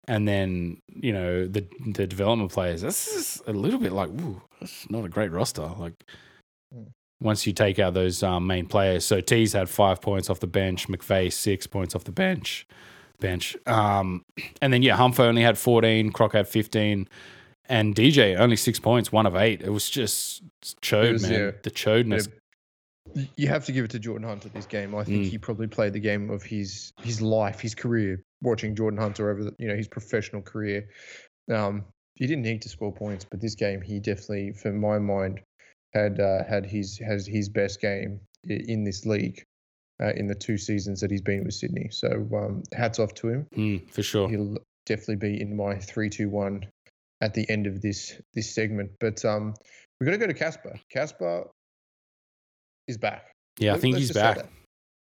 [0.08, 2.82] and then you know the the development players.
[2.82, 5.64] This is a little bit like, ooh, that's not a great roster.
[5.80, 5.94] Like
[6.76, 6.88] Mm.
[7.22, 10.48] once you take out those um, main players, so Teys had five points off the
[10.48, 12.68] bench, McVeigh six points off the bench,
[13.20, 14.24] bench, um,
[14.62, 17.08] and then yeah, Humphrey only had fourteen, Croc had fifteen.
[17.68, 19.64] And DJ only six points, one of eight.
[19.64, 20.44] It was just
[20.84, 21.32] chode, was, man.
[21.32, 21.52] yeah.
[21.64, 22.28] The chodeness.
[23.16, 24.94] Y- You have to give it to Jordan Hunter this game.
[24.94, 25.30] I think Mm.
[25.32, 28.22] he probably played the game of his his life, his career.
[28.44, 30.88] Watching Jordan Hunter over the, you know his professional career,
[31.52, 35.40] um, he didn't need to score points, but this game he definitely, for my mind,
[35.94, 39.42] had uh, had his has his best game in this league
[40.02, 41.90] uh, in the two seasons that he's been with Sydney.
[41.92, 43.48] So um, hats off to him.
[43.56, 44.30] Mm, for sure.
[44.30, 46.66] He'll definitely be in my three, two, one
[47.22, 48.92] at the end of this this segment.
[49.00, 49.54] But um,
[50.00, 50.80] we're gonna go to Casper.
[50.90, 51.48] Casper
[52.88, 53.32] is back.
[53.60, 54.50] Yeah, I think he's back.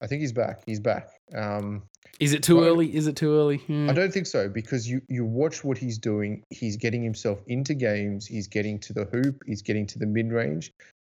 [0.01, 0.61] I think he's back.
[0.65, 1.09] He's back.
[1.33, 1.83] Um,
[2.19, 2.93] Is it too early?
[2.93, 3.57] Is it too early?
[3.57, 3.89] Hmm.
[3.89, 6.43] I don't think so because you you watch what he's doing.
[6.49, 8.25] He's getting himself into games.
[8.25, 9.41] He's getting to the hoop.
[9.45, 10.71] He's getting to the mid range,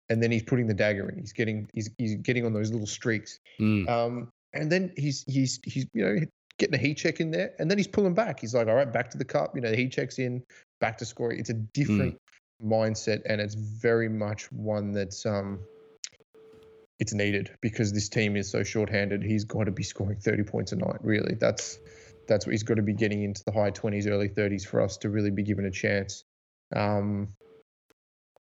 [0.09, 1.17] and then he's putting the dagger in.
[1.17, 3.39] He's getting he's he's getting on those little streaks.
[3.59, 6.19] Mm, Um, and then he's he's he's you know
[6.57, 8.39] getting a heat check in there, and then he's pulling back.
[8.39, 9.55] He's like, all right, back to the cup.
[9.55, 10.43] You know, the heat checks in,
[10.79, 11.39] back to scoring.
[11.39, 12.19] It's a different
[12.63, 15.59] mindset, and it's very much one that's um,
[16.99, 19.23] it's needed because this team is so shorthanded.
[19.23, 20.99] He's got to be scoring 30 points a night.
[21.01, 21.79] Really, that's
[22.27, 24.97] that's what he's got to be getting into the high 20s, early 30s for us
[24.97, 26.23] to really be given a chance.
[26.75, 27.29] Um,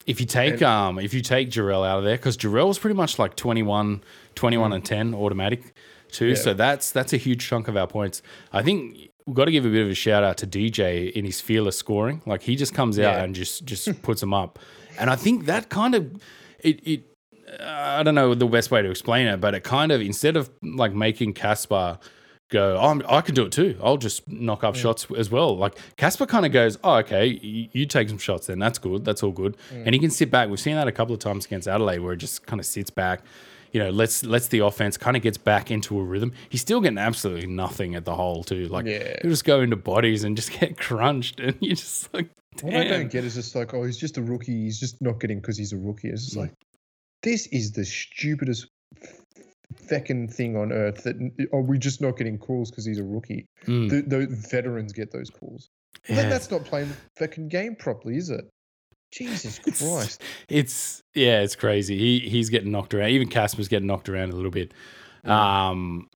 [0.05, 2.95] if you take and, um if you take Jarell out of there, because Jarell's pretty
[2.95, 4.03] much like 21,
[4.35, 4.75] 21 mm.
[4.75, 5.73] and 10 automatic
[6.11, 6.27] too.
[6.27, 6.35] Yeah.
[6.35, 8.21] So that's that's a huge chunk of our points.
[8.53, 11.25] I think we've got to give a bit of a shout out to DJ in
[11.25, 12.21] his fearless scoring.
[12.25, 13.23] Like he just comes out yeah.
[13.23, 14.59] and just just puts them up.
[14.97, 16.21] And I think that kind of
[16.59, 17.03] it it
[17.59, 20.49] I don't know the best way to explain it, but it kind of instead of
[20.61, 21.99] like making Casper
[22.49, 23.77] go, oh, i can do it too.
[23.83, 24.81] I'll just knock up yeah.
[24.81, 25.57] shots as well.
[25.57, 28.59] Like Casper kind of goes, oh, okay, you, you, take some shots then.
[28.59, 29.05] That's good.
[29.05, 29.57] That's all good.
[29.73, 29.85] Mm.
[29.85, 30.49] And he can sit back.
[30.49, 32.89] We've seen that a couple of times against Adelaide where it just kind of sits
[32.89, 33.21] back.
[33.71, 36.31] You know, lets lets the offense kind of gets back into a rhythm.
[36.47, 38.67] He's still getting absolutely nothing at the hole too.
[38.67, 39.17] Like yeah.
[39.21, 42.29] he'll just go into bodies and just get crunched, and you just like.
[42.57, 42.71] Damn.
[42.71, 44.63] What I don't get is just like, oh, he's just a rookie.
[44.63, 46.07] He's just not getting because he's a rookie.
[46.07, 46.41] It's just mm.
[46.43, 46.53] like,
[47.21, 48.67] this is the stupidest
[49.89, 53.03] feckin' thing on earth that are oh, we just not getting calls because he's a
[53.03, 53.45] rookie.
[53.65, 53.89] Mm.
[53.89, 55.69] The, the, veterans get those calls.
[56.07, 56.15] Yeah.
[56.15, 58.45] Then that's not playing the feckin' game properly, is it?
[59.11, 60.21] Jesus Christ!
[60.49, 61.97] It's, it's, yeah, it's crazy.
[61.97, 63.09] He he's getting knocked around.
[63.09, 64.73] Even Casper's getting knocked around a little bit.
[65.25, 65.29] Mm.
[65.29, 66.09] Um,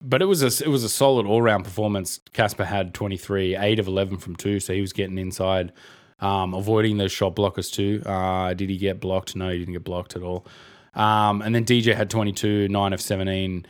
[0.00, 2.20] but it was a it was a solid all round performance.
[2.32, 5.72] Casper had twenty three, eight of eleven from two, so he was getting inside,
[6.20, 8.02] um, avoiding those shot blockers too.
[8.04, 9.34] Uh, did he get blocked?
[9.34, 10.46] No, he didn't get blocked at all.
[10.94, 13.66] Um, and then DJ had 22, 9 of 17.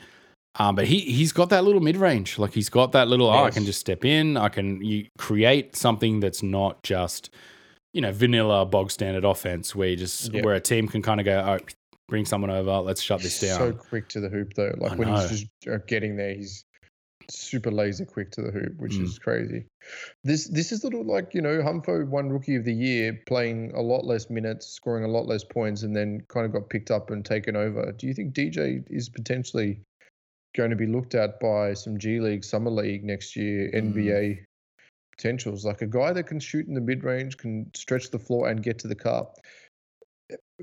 [0.56, 2.38] Um, but he he's got that little mid range.
[2.38, 3.26] Like he's got that little.
[3.26, 3.40] Yes.
[3.40, 4.36] Oh, I can just step in.
[4.36, 7.30] I can you create something that's not just
[7.92, 10.44] you know vanilla bog standard offense where you just yep.
[10.44, 11.58] where a team can kind of go, oh,
[12.08, 12.78] bring someone over.
[12.78, 13.58] Let's shut this down.
[13.58, 14.74] So quick to the hoop though.
[14.78, 15.16] Like I when know.
[15.16, 16.64] he's just uh, getting there, he's
[17.30, 19.04] super laser quick to the hoop, which mm.
[19.04, 19.66] is crazy.
[20.22, 23.72] This this is a little like you know Humfo won Rookie of the Year, playing
[23.74, 26.90] a lot less minutes, scoring a lot less points, and then kind of got picked
[26.90, 27.92] up and taken over.
[27.92, 29.80] Do you think DJ is potentially
[30.56, 33.92] going to be looked at by some G League, Summer League next year, mm.
[33.92, 34.44] NBA
[35.16, 35.64] potentials?
[35.64, 38.62] Like a guy that can shoot in the mid range, can stretch the floor and
[38.62, 39.38] get to the cup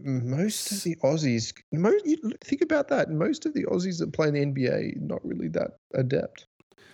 [0.03, 2.05] most of the Aussies, most,
[2.43, 3.09] think about that.
[3.09, 6.45] Most of the Aussies that play in the NBA, not really that adept.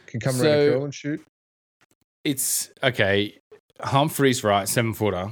[0.08, 1.26] Can come so, around a curl and shoot.
[2.24, 3.38] It's okay.
[3.80, 5.32] Humphrey's right, seven footer,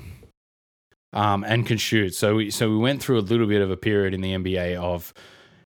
[1.13, 2.13] um, and can shoot.
[2.13, 4.75] So we so we went through a little bit of a period in the NBA
[4.75, 5.13] of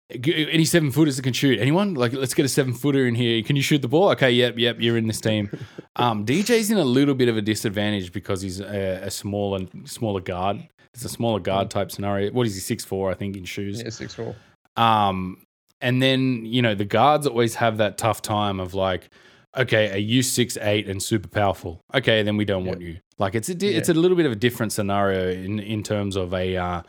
[0.10, 1.60] any seven footers that can shoot.
[1.60, 1.94] Anyone?
[1.96, 3.44] Like, let's get a seven footer in here.
[3.44, 4.10] Can you shoot the ball?
[4.12, 4.78] Okay, yep, yep.
[4.80, 5.50] You're in this team.
[6.00, 10.22] Um, DJ's in a little bit of a disadvantage because he's a, a smaller smaller
[10.22, 10.68] guard.
[10.94, 12.32] It's a smaller guard type scenario.
[12.32, 12.60] What is he?
[12.60, 13.82] Six four, I think, in shoes.
[13.82, 14.36] Yeah, six four.
[14.76, 15.42] Um,
[15.82, 19.10] and then you know the guards always have that tough time of like,
[19.56, 21.82] okay, are you six eight and super powerful?
[21.94, 23.00] Okay, then we don't want you.
[23.18, 23.78] Like it's a di- yeah.
[23.78, 26.82] it's a little bit of a different scenario in in terms of a uh,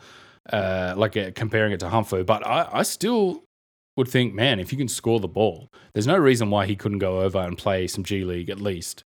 [0.51, 3.43] uh like a, comparing it to Humphrey, but I I still
[3.97, 6.99] would think, man, if you can score the ball, there's no reason why he couldn't
[6.99, 9.03] go over and play some G League at least.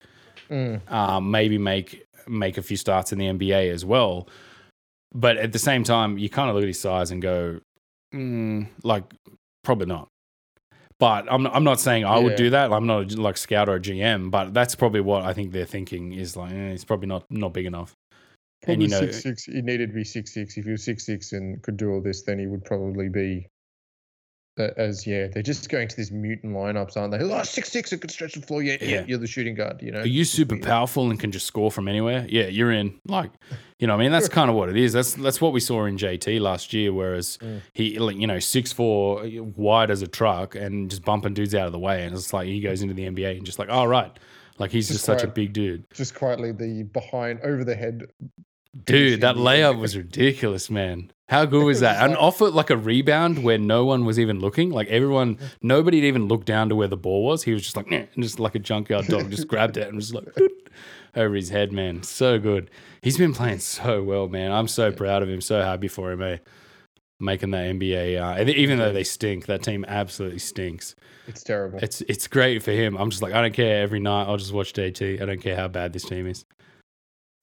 [0.50, 0.91] Mm.
[0.91, 4.28] Um, maybe make make a few starts in the NBA as well.
[5.13, 7.60] But at the same time, you kind of look at his size and go,
[8.13, 9.04] mm, like,
[9.63, 10.08] probably not.
[11.00, 12.24] But I'm, I'm not saying I yeah.
[12.24, 12.71] would do that.
[12.71, 15.65] I'm not a, like scout or a GM, but that's probably what I think they're
[15.65, 17.95] thinking is like, eh, it's probably not not big enough.
[18.62, 19.45] Probably and you know, six six.
[19.45, 20.58] He needed to be six six.
[20.58, 23.47] If he was six six and could do all this, then he would probably be
[24.58, 27.20] as yeah, they're just going to these mutant lineups, aren't they?
[27.20, 28.62] Oh, six six, it could stretch the floor.
[28.62, 29.82] Yeah, yeah, yeah, you're the shooting guard.
[29.82, 32.26] You know, are you super powerful and can just score from anywhere?
[32.30, 33.00] Yeah, you're in.
[33.08, 33.32] Like,
[33.80, 34.94] you know, I mean, that's kind of what it is.
[34.94, 36.94] That's that's what we saw in JT last year.
[36.94, 37.62] Whereas mm.
[37.74, 39.24] he, you know, six four,
[39.56, 42.48] wide as a truck, and just bumping dudes out of the way, and it's like
[42.48, 44.12] he goes into the NBA and just like, oh right,
[44.60, 45.86] like he's just, just such a big dude.
[45.94, 48.08] Just quietly, the behind over the head
[48.86, 51.12] Dude, that layup was ridiculous, man.
[51.32, 52.04] How good was that?
[52.04, 54.70] And off it like a rebound where no one was even looking.
[54.70, 57.44] Like everyone, nobody even looked down to where the ball was.
[57.44, 60.13] He was just like, and just like a junkyard dog, just grabbed it and was
[60.13, 60.28] like
[61.15, 62.04] over his head, man.
[62.04, 62.70] So good.
[63.02, 64.52] He's been playing so well, man.
[64.52, 65.39] I'm so proud of him.
[65.39, 66.38] So happy for him, eh?
[67.20, 68.20] Making that NBA.
[68.20, 70.96] Uh, even though they stink, that team absolutely stinks.
[71.28, 71.80] It's terrible.
[71.82, 72.98] It's it's great for him.
[72.98, 73.82] I'm just like, I don't care.
[73.82, 75.22] Every night, I'll just watch JT.
[75.22, 76.44] I don't care how bad this team is.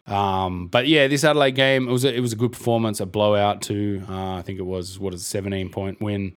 [0.09, 3.07] Um, but yeah, this Adelaide game it was a, it was a good performance, a
[3.07, 4.03] blowout too.
[4.09, 6.37] Uh, I think it was what is a 17 point win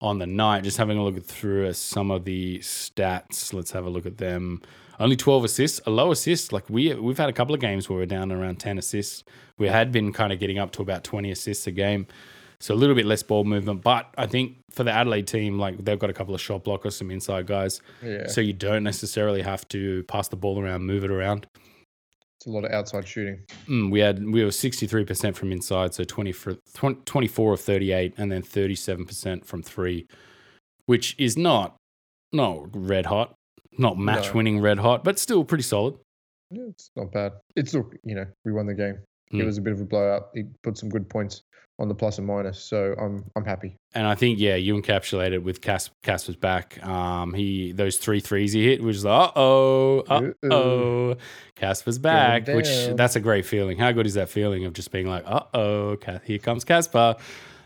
[0.00, 0.64] on the night.
[0.64, 3.54] Just having a look through some of the stats.
[3.54, 4.60] Let's have a look at them.
[4.98, 6.52] Only 12 assists, a low assist.
[6.52, 9.24] Like we we've had a couple of games where we're down around 10 assists.
[9.56, 12.08] We had been kind of getting up to about 20 assists a game.
[12.58, 15.84] So a little bit less ball movement, but I think for the Adelaide team, like
[15.84, 17.80] they've got a couple of shot blockers, some inside guys.
[18.00, 18.28] Yeah.
[18.28, 21.48] So you don't necessarily have to pass the ball around, move it around.
[22.42, 23.38] It's a lot of outside shooting.
[23.68, 27.60] Mm, we had we were sixty three percent from inside, so 20 for, 24 of
[27.60, 30.08] thirty eight, and then thirty seven percent from three,
[30.86, 31.76] which is not
[32.32, 33.34] not red hot,
[33.78, 34.32] not match No.
[34.34, 35.94] winning red hot, but still pretty solid.
[36.50, 37.30] Yeah, it's not bad.
[37.54, 38.98] It's look, you know, we won the game.
[39.30, 39.44] It Mm.
[39.44, 40.30] was a bit of a blowout.
[40.34, 41.42] It put some good points
[41.82, 43.76] on the plus and minus, so I'm I'm happy.
[43.94, 46.82] And I think yeah, you encapsulated with Cas- Casper's back.
[46.86, 51.16] Um, he those three threes he hit, which is uh oh, uh oh,
[51.56, 52.46] Casper's back.
[52.46, 53.76] Which that's a great feeling.
[53.76, 57.16] How good is that feeling of just being like, uh oh, here comes Casper,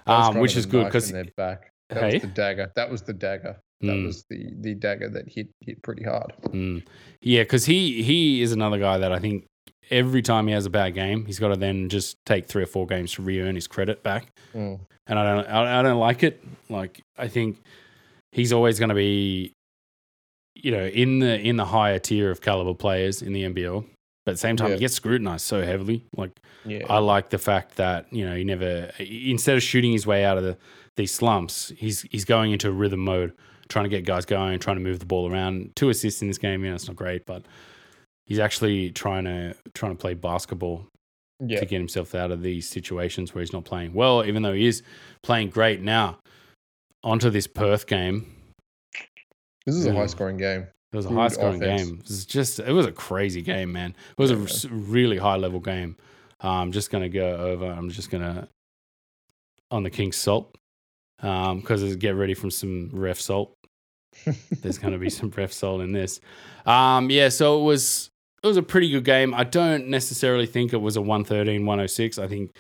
[0.07, 1.71] um, which is good because their back.
[1.91, 2.13] That Hey?
[2.15, 2.73] was the dagger.
[2.75, 3.57] That was the dagger.
[3.83, 4.07] That Mm.
[4.07, 6.33] was the the dagger that hit hit pretty hard.
[6.47, 6.83] Mm.
[7.21, 9.45] Yeah, because he he is another guy that I think
[9.91, 12.67] every time he has a bad game, he's got to then just take three or
[12.67, 14.81] four games to re-earn his credit back, Mm.
[15.07, 16.43] and I don't I, I don't like it.
[16.69, 17.59] Like I think
[18.33, 19.53] he's always going to be,
[20.55, 23.85] you know, in the in the higher tier of caliber players in the NBL.
[24.25, 24.75] But at the same time, Yeah.
[24.75, 26.05] he gets scrutinized so heavily.
[26.17, 26.33] Like
[26.65, 26.85] Yeah.
[26.91, 30.37] I like the fact that you know he never instead of shooting his way out
[30.39, 30.57] of the
[30.97, 33.33] these slumps, he's he's going into a rhythm mode,
[33.69, 35.77] trying to get guys going, trying to move the ball around.
[35.77, 37.45] Two assists in this game, you know, it's not great, but
[38.27, 40.87] he's actually trying to trying to play basketball
[41.45, 41.61] yeah.
[41.61, 44.67] to get himself out of these situations where he's not playing well, even though he
[44.67, 44.83] is
[45.23, 46.19] playing great now.
[47.05, 48.27] Onto this Perth game.
[49.65, 49.97] This is a Mm.
[49.97, 50.67] high scoring game.
[50.93, 51.83] It was a Good high scoring offense.
[51.83, 51.99] game.
[52.01, 53.95] It was just it was a crazy game, man.
[54.11, 54.43] It was a Yeah.
[54.45, 55.97] s- really high level game.
[56.43, 57.67] Uh, I'm just gonna go over.
[57.67, 58.49] I'm just gonna
[59.71, 60.55] on the King's salt
[61.21, 63.53] because get ready from some ref salt.
[64.63, 66.21] There's gonna be some ref salt in this.
[66.65, 68.09] Um, yeah, so it was
[68.43, 69.35] it was a pretty good game.
[69.35, 72.19] I don't necessarily think it was a 113, 106.
[72.19, 72.57] I think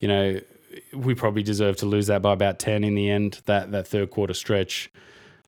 [0.00, 0.40] you know
[0.92, 3.40] we probably deserve to lose that by about 10 in the end.
[3.46, 4.90] That that third quarter stretch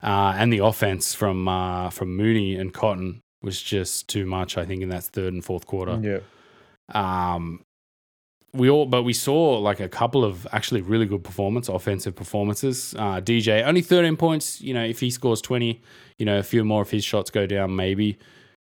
[0.02, 4.56] uh, and the offense from uh, from Mooney and Cotton was just too much.
[4.56, 5.98] I think in that third and fourth quarter.
[6.02, 6.20] yeah.
[6.94, 7.64] Um,
[8.54, 12.94] we all, but we saw like a couple of actually really good performance, offensive performances.
[12.98, 14.60] Uh, DJ only 13 points.
[14.60, 15.82] You know, if he scores 20,
[16.16, 18.18] you know, a few more of his shots go down, maybe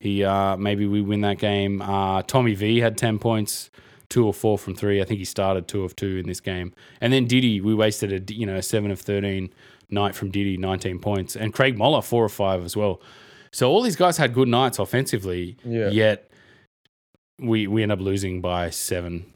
[0.02, 1.80] he, uh, maybe we win that game.
[1.80, 3.70] Uh, Tommy V had 10 points,
[4.08, 5.00] two or four from three.
[5.00, 6.74] I think he started two of two in this game.
[7.00, 9.52] And then Didi, we wasted a, you know, a seven of 13
[9.90, 13.00] night from Didi, 19 points, and Craig Moller four or five as well.
[13.52, 15.56] So all these guys had good nights offensively.
[15.64, 15.90] Yeah.
[15.90, 16.30] Yet
[17.38, 19.26] we we end up losing by seven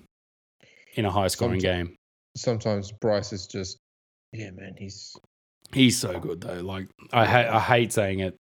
[0.94, 1.94] in a high scoring game.
[2.37, 3.79] Sometimes Bryce is just
[4.33, 5.14] yeah, man, he's
[5.72, 6.61] He's so good though.
[6.61, 8.37] Like I ha- I hate saying it.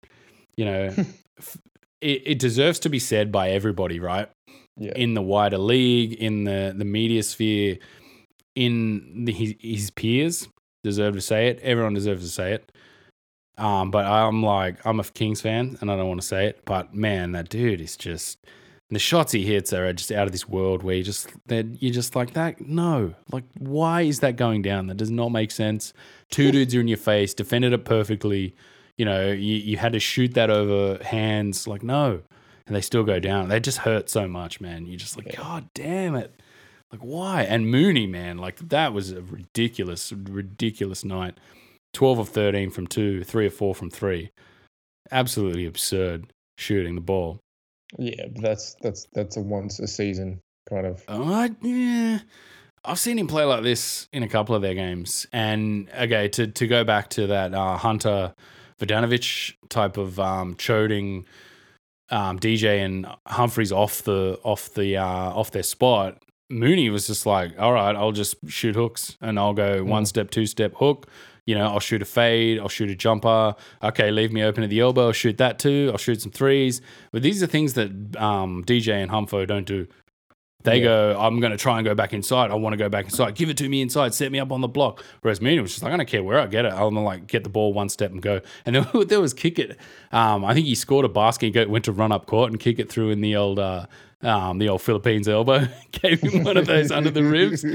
[0.55, 0.95] You know,
[2.03, 4.29] it, it deserves to be said by everybody, right?
[4.77, 4.93] yeah.
[4.95, 7.77] In the wider league, in the the media sphere,
[8.55, 10.47] in the, his, his peers
[10.83, 11.59] deserve to say it.
[11.61, 12.71] Everyone deserves to say it.
[13.57, 16.61] Um, but I'm like, I'm a Kings fan, and I don't want to say it,
[16.65, 18.39] but man, that dude is just
[18.89, 20.83] the shots he hits are just out of this world.
[20.83, 22.61] Where you just that you're just like that.
[22.61, 24.87] No, like why is that going down?
[24.87, 25.93] That does not make sense.
[26.31, 28.55] Two dudes are in your face, defended it perfectly.
[28.97, 31.67] You know, you, you had to shoot that over hands.
[31.67, 32.21] Like no,
[32.67, 33.49] and they still go down.
[33.49, 34.85] They just hurt so much, man.
[34.85, 35.37] You're just like, Yeah.
[35.41, 36.33] God damn it.
[36.91, 37.41] Like why?
[37.43, 41.37] And Mooney, man, like that was a ridiculous, ridiculous night.
[41.93, 44.31] 12 of 13 from two, three or four from three.
[45.11, 47.39] Absolutely absurd shooting the ball.
[47.97, 52.19] yeah, but that's that's that's a once a season kind of Uh, yeah.
[52.85, 55.25] I've seen him play like this in a couple of their games.
[55.31, 58.33] And okay, to, to go back to that uh, Hunter
[58.85, 61.25] Vodanovich type of um, choding
[62.09, 66.21] um, DJ and Humphries off the off the uh, off their spot.
[66.49, 70.07] Mooney was just like, all right, I'll just shoot hooks and I'll go one Mm.
[70.07, 71.07] step, two step hook.
[71.45, 73.55] You know, I'll shoot a fade, I'll shoot a jumper.
[73.81, 75.89] Okay, leave me open at the elbow, I'll shoot that too.
[75.91, 76.81] I'll shoot some threes.
[77.11, 79.87] But these are things that um, DJ and Humfo don't do.
[80.63, 80.83] They Yeah.
[80.83, 82.51] go, I'm going to try and go back inside.
[82.51, 83.35] I want to go back inside.
[83.35, 84.13] Give it to me inside.
[84.13, 85.03] Set me up on the block.
[85.21, 86.73] Whereas Mooney was just like, I don't care where I get it.
[86.73, 88.41] I'm gonna like get the ball one step and go.
[88.65, 89.75] And then there was Kickert.
[90.11, 91.53] Um, I think he scored a basket.
[91.55, 93.87] He went to run up court and kick it through in the old, uh,
[94.21, 95.67] um, the old Philippines elbow.
[95.91, 97.65] Gave him one of those under the ribs,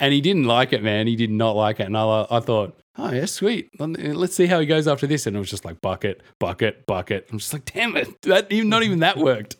[0.00, 1.06] and he didn't like it, man.
[1.06, 1.84] He did not like it.
[1.86, 3.68] And I, I thought, oh yeah, sweet.
[3.78, 5.26] Let's see how he goes after this.
[5.26, 7.28] And it was just like bucket, bucket, bucket.
[7.30, 9.56] I'm just like, damn it, that even not even that worked.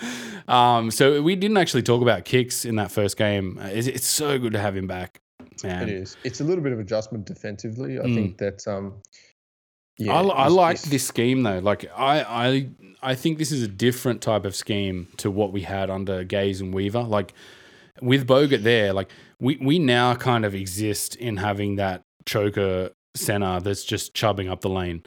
[0.48, 3.58] Um, so we didn't actually talk about kicks in that first game.
[3.62, 5.20] Uh, It's, it's so good to have him back,
[5.62, 5.88] man.
[5.88, 6.16] It is.
[6.24, 7.98] It's a little bit of adjustment defensively.
[7.98, 8.14] I Mm.
[8.14, 8.94] think that um
[9.98, 11.58] yeah, I, I he's- this scheme though.
[11.58, 12.68] Like I, I,
[13.02, 16.60] I think this is a different type of scheme to what we had under Gaze
[16.60, 17.02] and Weaver.
[17.02, 17.34] Like
[18.00, 23.58] with Bogut there, like we we now kind of exist in having that choker center
[23.60, 25.02] that's just chubbing up the lane.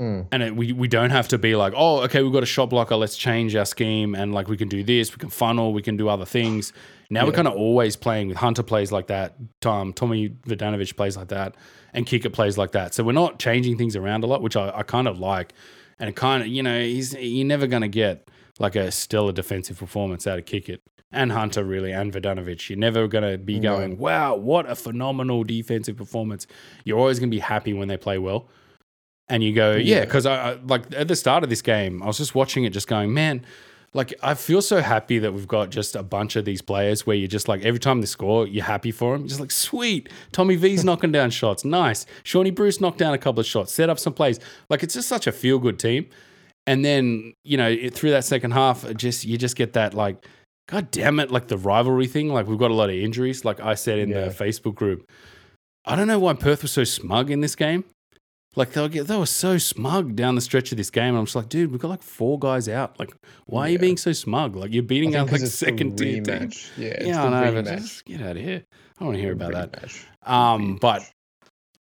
[0.00, 0.26] Mm.
[0.32, 2.70] and it, we we don't have to be like, oh, okay, we've got a shot
[2.70, 5.82] blocker, let's change our scheme, and like we can do this, we can funnel, we
[5.82, 6.72] can do other things.
[7.10, 11.16] Now we're kind of always playing with Hunter plays like that, Tom Tommy Vodanovich plays
[11.16, 11.54] like that,
[11.92, 12.92] and Kickert plays like that.
[12.92, 15.52] So we're not changing things around a lot, which I, I kind of like,
[16.00, 18.28] and it kind of you know he's you're never gonna get
[18.58, 20.80] like a stellar defensive performance out of Kickert
[21.12, 22.68] and Hunter really and Vodanovich.
[22.68, 23.76] You're never gonna be No.
[23.76, 26.48] going, wow, what a phenomenal defensive performance.
[26.84, 28.48] You're always gonna be happy when they play well
[29.28, 30.04] and you go, yeah, Yeah.
[30.04, 32.70] because I, I like at the start of this game, I was just watching it,
[32.70, 33.44] just going, man,
[33.94, 37.14] like I feel so happy that we've got just a bunch of these players where
[37.16, 39.28] you're just like every time they score, you're happy for them.
[39.28, 42.04] Just like sweet, Tommy V's knocking down shots, nice.
[42.24, 44.40] Shawnee Bruce knocked down a couple of shots, set up some plays.
[44.68, 46.06] Like it's just such a feel good team.
[46.66, 50.26] And then you know it, through that second half, just you just get that like,
[50.68, 52.30] god damn it, like the rivalry thing.
[52.30, 53.44] Like we've got a lot of injuries.
[53.44, 54.24] Like I said in Yeah.
[54.28, 55.08] the Facebook group,
[55.84, 57.84] I don't know why Perth was so smug in this game.
[58.56, 61.16] Like they'll get, they were so smug down the stretch of this game.
[61.16, 62.98] I'm just like, dude, we've got like four guys out.
[63.00, 63.12] Like,
[63.46, 64.54] why are you being so smug?
[64.56, 66.50] Like you're beating out like second tier team.
[66.76, 67.78] Yeah, it's Yeah, the I know, but rematch.
[67.80, 68.62] just get out of here.
[68.64, 69.72] I don't want to hear about that.
[69.72, 70.04] Rematch.
[70.30, 71.02] Um, but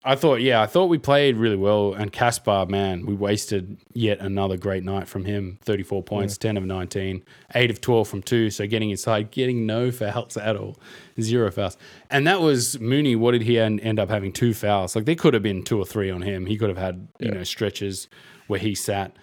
[0.05, 1.93] I thought, yeah, I thought we played really well.
[1.93, 5.59] And Casper, man, we wasted yet another great night from him.
[5.61, 7.23] 34 points, 10 of 19,
[7.55, 8.49] 8 of 12 from two.
[8.49, 10.77] So getting inside, getting no fouls at all,
[11.21, 11.77] zero fouls.
[12.09, 13.15] And that was Mooney.
[13.15, 14.33] What did he end up having?
[14.33, 14.93] Two fouls.
[14.95, 16.47] Like there could have been two or three on him.
[16.47, 17.35] He could have had, you Yeah.
[17.35, 18.09] know, stretches
[18.47, 19.15] where he sat.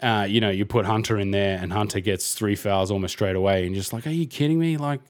[0.00, 3.36] Uh, you know, you put Hunter in there and Hunter gets three fouls almost straight
[3.36, 3.66] away.
[3.66, 4.78] And just like, are you kidding me?
[4.78, 5.00] Like,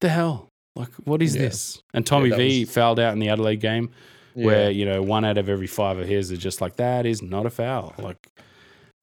[0.00, 0.48] the hell?
[0.76, 1.42] Like, what is Yeah.
[1.42, 1.82] this?
[1.94, 3.90] And Tommy that V was- fouled out in the Adelaide game
[4.34, 4.46] Yeah.
[4.46, 7.20] where you know one out of every five of his is just like that is
[7.22, 7.94] not a foul.
[7.98, 8.28] Like,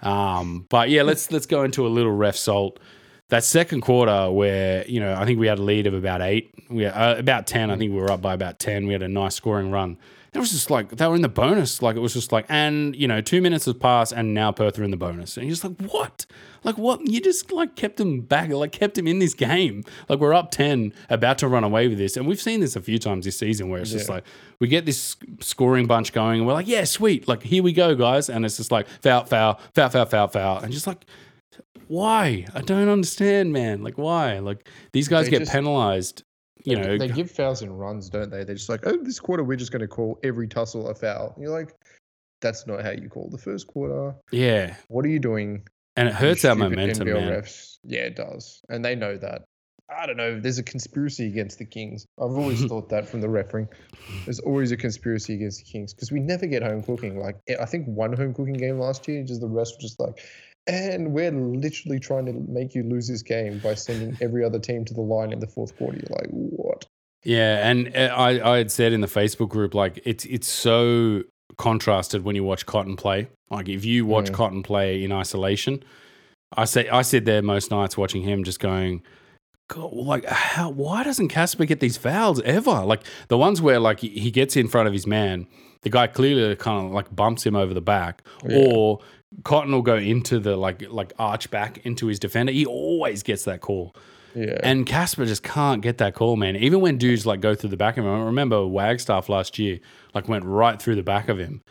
[0.02, 2.80] um, but yeah, let's let's go into a little ref salt.
[3.30, 6.54] That second quarter, where you know I think we had a lead of about eight,
[6.70, 7.70] we uh, about ten.
[7.72, 8.88] I think we were up by about ten.
[8.88, 9.98] We had a nice scoring run.
[10.34, 11.82] It was just like they were in the bonus.
[11.82, 14.78] Like it was just like, and you know, two minutes has passed, and now Perth
[14.78, 16.26] are in the bonus, and you're just like, what?
[16.64, 17.08] Like what?
[17.10, 19.84] You just like kept him back, like kept him in this game.
[20.10, 22.82] Like we're up ten, about to run away with this, and we've seen this a
[22.82, 24.24] few times this season, where it's just like
[24.60, 27.96] we get this scoring bunch going, and we're like, yeah, sweet, like here we go,
[27.96, 31.06] guys, and it's just like foul, foul, foul, foul, foul, foul, and just like.
[31.88, 32.46] Why?
[32.54, 33.82] I don't understand, man.
[33.82, 34.40] Like, why?
[34.40, 36.24] Like, these guys They get just- penalized.
[36.68, 38.44] You They- know, they give fouls in runs, don't they?
[38.44, 41.32] They're just like, oh, this quarter we're just going to call every tussle a foul.
[41.34, 41.74] And you're like,
[42.42, 44.14] that's not how you call the first quarter.
[44.32, 45.66] yeah, What are you doing?
[45.96, 47.42] and it hurts our momentum, NBL man.
[47.42, 47.78] Refs?
[47.84, 49.44] Yeah, it does, and they know that.
[49.90, 50.40] I don't know.
[50.40, 52.06] There's a conspiracy against the Kings.
[52.20, 53.70] I've always thought that from the refereeing.
[54.26, 57.18] There's always a conspiracy against the Kings because we never get home cooking.
[57.18, 60.20] Like I think one home cooking game last year, just the rest were just like,
[60.68, 64.84] and we're literally trying to make you lose this game by sending every other team
[64.86, 65.98] to the line in the fourth quarter.
[65.98, 66.86] You're like, what?
[67.24, 71.24] Yeah, and uh, I, I had said in the Facebook group, like it's it's so
[71.58, 73.28] contrasted when you watch Cotton play.
[73.50, 74.34] Like if you watch Mm.
[74.34, 75.84] Cotton play in isolation,
[76.56, 79.02] I say I sit there most nights watching him, just going,
[79.70, 80.70] God, like how?
[80.70, 82.84] Why doesn't Casper get these fouls ever?
[82.86, 85.48] Like the ones where like he- he gets in front of his man,
[85.82, 88.58] the guy clearly kind of like bumps him over the back, Yeah.
[88.68, 89.00] or
[89.44, 92.52] Cotton will go into the like like arch back into his defender.
[92.52, 93.96] He always gets that call.
[94.36, 94.60] Yeah.
[94.62, 96.56] And Casper just can't get that call, man.
[96.56, 99.80] Even when dudes like go through the back of him, I remember Wagstaff last year,
[100.14, 101.62] like went right through the back of him,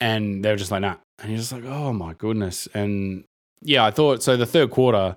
[0.00, 0.96] and they were just like, nah.
[1.18, 2.68] And you're just like, oh my goodness.
[2.74, 3.24] And
[3.60, 4.36] yeah, I thought so.
[4.36, 5.16] The third quarter,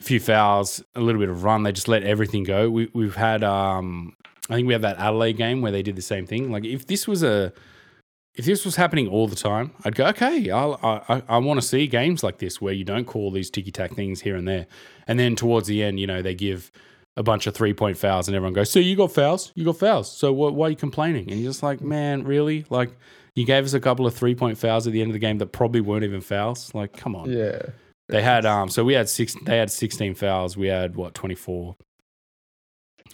[0.00, 1.62] a few fouls, a little bit of run.
[1.62, 2.70] They just let everything go.
[2.70, 4.14] We, we've had, um,
[4.48, 6.50] I think we have that Adelaide game where they did the same thing.
[6.50, 7.52] Like if this was a,
[8.34, 11.60] if this was happening all the time, I'd go, okay, I'll, I, I, I want
[11.60, 14.48] to see games like this where you don't call these ticky tack things here and
[14.48, 14.66] there.
[15.06, 16.70] And then towards the end, you know, they give
[17.16, 19.78] a bunch of three point fouls and everyone goes, see, you got fouls, you got
[19.78, 20.10] fouls.
[20.10, 21.30] So wh- why are you complaining?
[21.30, 22.64] And you're just like, man, really?
[22.70, 22.96] Like,
[23.34, 25.38] you gave us a couple of three point fouls at the end of the game
[25.38, 26.74] that probably weren't even fouls.
[26.74, 27.30] Like, come on.
[27.30, 27.60] yeah.
[28.08, 30.54] They had um so we had six they had 16 fouls.
[30.56, 31.76] We had what 24.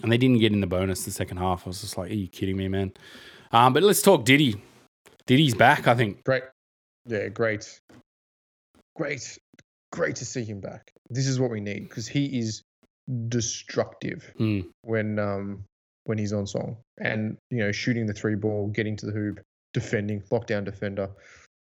[0.02, 1.66] And they didn't get in the bonus the second half.
[1.66, 2.92] I was just like, are you kidding me, man?
[3.52, 4.61] Um but let's talk Didi.
[5.28, 6.24] Didi's back, I think.
[6.24, 6.42] Great.
[7.06, 7.80] Yeah, great.
[8.96, 9.38] Great.
[9.92, 10.90] Great to see him back.
[11.10, 12.62] This is what we need because he is
[13.28, 14.60] destructive Hmm.
[14.82, 15.64] when um
[16.04, 16.78] when he's on song.
[16.98, 19.40] And you know, shooting the three ball, getting to the hoop,
[19.74, 21.11] defending, lockdown defender.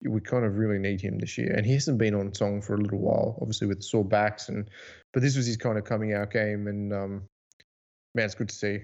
[0.02, 1.54] We kind of really need him this year.
[1.56, 4.68] And he hasn't been on song for a little while, obviously with sore backs and
[5.14, 7.24] but this was his kind of coming out game and um
[8.16, 8.80] man, it's good to see.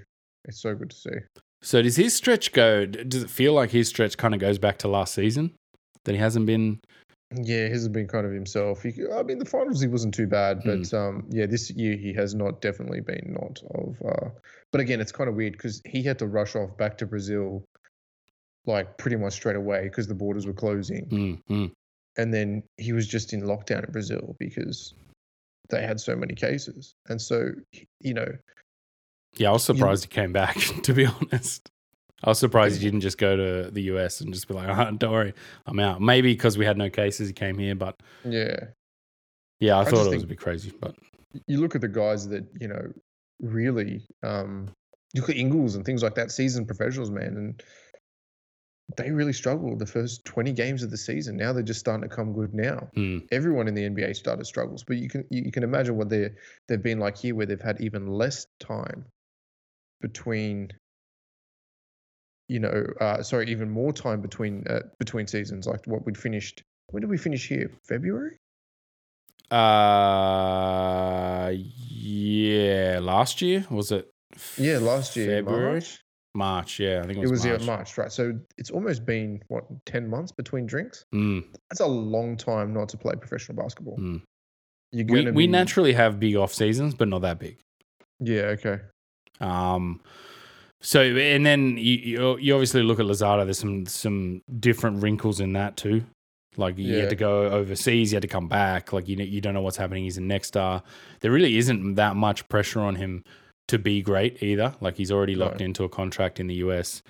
[0.46, 1.18] It's so good to see.
[1.62, 4.78] So does his stretch go does it feel like his stretch kind of goes back
[4.80, 5.54] to last season?
[6.06, 6.80] That he hasn't been
[7.36, 8.82] Yeah, he hasn't been kind of himself.
[8.82, 10.82] He, I mean, the finals he wasn't too bad, Hmm.
[10.82, 14.02] but um, yeah, this year he has not definitely been not of.
[14.04, 14.30] Uh,
[14.72, 17.64] but again, it's kind of weird because he had to rush off back to Brazil
[18.66, 21.06] like pretty much straight away because the borders were closing.
[21.08, 21.72] Mm, mm.
[22.18, 24.94] And then he was just in lockdown in Brazil because
[25.70, 26.94] they had so many cases.
[27.08, 27.52] And so,
[28.02, 28.28] you know,
[29.40, 31.70] Yeah, I was surprised he came back, to be honest.
[32.22, 34.92] I was surprised he didn't just go to the US and just be like, oh,
[34.98, 35.34] don't worry,
[35.66, 36.02] I'm out.
[36.02, 37.76] Maybe because we had no cases, he came here.
[37.76, 38.58] But yeah,
[39.62, 40.74] yeah, I, I thought it was a bit crazy.
[40.80, 40.96] But
[41.48, 42.92] you look at the guys that, you know,
[43.42, 44.70] really um
[45.14, 47.64] you look at Ingles and things like that, seasoned professionals, man, and
[48.98, 51.38] they really struggled the first 20 games of the season.
[51.38, 52.90] Now they're just starting to come good now.
[52.98, 56.10] mm, Everyone in the NBA started struggles, but you can you, you can imagine what
[56.10, 56.32] they
[56.68, 59.06] they've been like here where they've had even less time
[60.02, 60.72] between
[62.48, 65.68] you know, uh, sorry, even more time between uh, between seasons.
[65.68, 66.64] Like what we'd finished.
[66.92, 67.70] When did we finish here?
[67.88, 68.38] February.
[69.52, 74.10] uh, yeah, last year was it?
[74.58, 76.00] Yeah, last year, February, March.
[76.36, 76.80] March.
[76.80, 77.66] Yeah, I think it It was, was yeah, March.
[77.66, 78.12] March, right?
[78.12, 81.04] So it's almost been what ten months between drinks.
[81.14, 83.98] Mm, That's a long time not to play professional basketball.
[83.98, 84.22] mm.
[84.92, 87.60] You're We gonna we naturally have big off seasons, but not that big.
[88.20, 88.80] yeah okay
[89.42, 90.02] Um,
[90.82, 93.44] so and then you, you you obviously look at Louzada.
[93.46, 96.04] There's some some different wrinkles in that too.
[96.58, 97.02] Like you Yeah.
[97.02, 98.92] had to go overseas, you had to come back.
[98.94, 100.04] Like you know, you don't know what's happening.
[100.04, 100.84] He's a next star.
[101.20, 103.24] There really isn't that much pressure on him
[103.68, 104.74] to be great either.
[104.82, 105.46] Like he's already No.
[105.46, 107.02] locked into a contract in the US,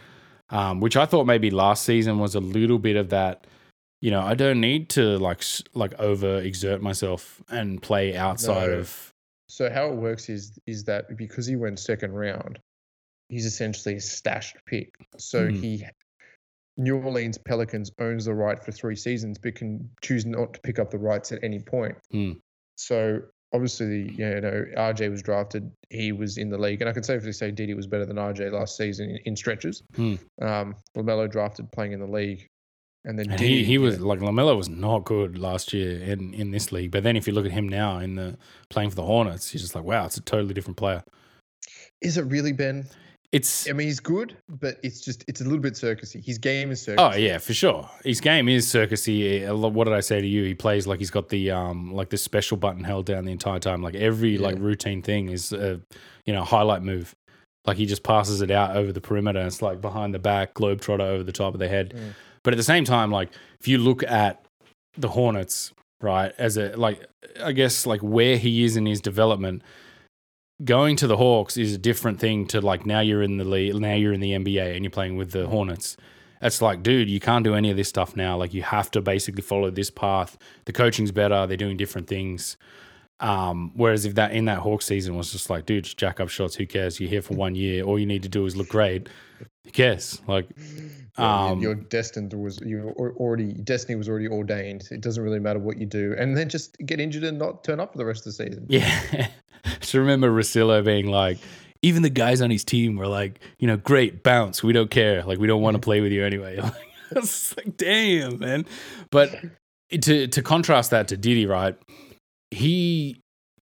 [0.50, 3.46] um, which I thought maybe last season was a little bit of that.
[4.02, 8.78] You know, I don't need to like like over exert myself and play outside No.
[8.80, 9.09] of.
[9.50, 12.60] So how it works is is that because he went second round,
[13.30, 14.94] he's essentially a stashed pick.
[15.18, 15.56] So Hmm.
[15.56, 15.86] he
[16.78, 20.80] New Orleans Pelicans owns the right for three seasons, but can choose not to pick
[20.80, 21.98] up the rights at any point.
[22.12, 22.34] Hmm.
[22.78, 23.22] So
[23.52, 25.70] obviously, you know, RJ was drafted.
[25.90, 28.52] He was in the league, and I can safely say Didi was better than RJ
[28.52, 29.84] last season in, in stretches.
[29.96, 30.16] Hmm.
[30.42, 32.48] Um, LaMelo drafted playing in the league,
[33.06, 36.52] and then And he, he was like LaMelo was not good last year in, in
[36.52, 36.92] this league.
[36.92, 38.38] But then if you look at him now in the
[38.70, 41.04] playing for the Hornets, he's just like, wow, it's a totally different player.
[42.02, 42.88] Is it really Ben?
[43.32, 46.24] It's I mean, he's good, but it's just it's a little bit circusy.
[46.24, 46.96] His game is circusy.
[46.98, 47.88] oh yeah, for sure.
[48.04, 49.48] His game is circusy.
[49.56, 50.44] What did I say to you?
[50.44, 53.60] He plays like he's got the um like the special button held down the entire
[53.60, 53.84] time.
[53.84, 55.80] Like every like routine thing is a
[56.26, 57.16] you know highlight move.
[57.66, 59.38] Like he just passes it out over the perimeter.
[59.38, 61.94] And it's like behind the back, globetrotter over the top of the head.
[61.96, 62.14] Mm.
[62.44, 63.30] But at the same time, like
[63.60, 64.44] if you look at
[64.98, 67.06] the Hornets, right, as a like
[67.42, 69.62] I guess like where he is in his development,
[70.64, 73.76] going to the Hawks is a different thing to like now you're in the league,
[73.76, 75.98] now you're in the NBA and you're playing with the Hornets.
[76.42, 78.38] It's like, dude, you can't do any of this stuff now.
[78.38, 80.38] Like you have to basically follow this path.
[80.66, 81.46] The coaching's better.
[81.46, 82.56] They're doing different things.
[83.20, 86.30] Um, whereas if that in that Hawk season was just like, dude, just jack up
[86.30, 86.56] shots.
[86.56, 87.00] Who cares?
[87.00, 87.84] You're here for one year.
[87.84, 89.10] All you need to do is look great.
[89.66, 90.22] Who cares?
[90.28, 90.48] Like,
[91.18, 94.88] Yeah, Um, your destined was you already destiny was already ordained.
[94.90, 97.80] It doesn't really matter what you do, and then just get injured and not turn
[97.80, 98.66] up for the rest of the season.
[98.70, 99.28] Yeah.
[99.82, 101.40] so remember Rosillo being like,
[101.82, 104.64] even the guys on his team were like, you know, great, bounce.
[104.64, 105.24] We don't care.
[105.24, 106.60] Like, we don't want to play with you anyway.
[107.12, 108.66] Like, it's like, damn, man.
[109.10, 109.36] But
[109.90, 111.76] to to contrast that to Didi, right?
[112.52, 113.22] He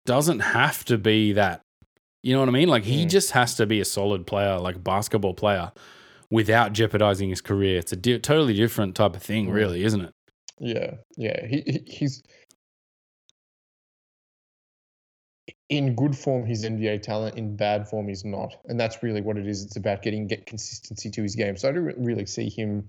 [0.06, 1.62] doesn't have to be that.
[2.24, 2.70] You know what I mean?
[2.70, 3.10] Like, he Mm.
[3.10, 5.72] just has to be a solid player, like a basketball player,
[6.30, 7.78] without jeopardizing his career.
[7.80, 9.54] It's a di- totally different type of thing, Mm.
[9.54, 10.14] really, isn't it?
[10.60, 11.46] Yeah, yeah.
[11.46, 12.24] He, he he's
[15.70, 16.46] in good form.
[16.46, 17.38] He's NBA talent.
[17.38, 19.64] In bad form, he's not, and that's really what it is.
[19.64, 21.58] It's about getting get consistency to his game.
[21.58, 22.88] So I don't really see him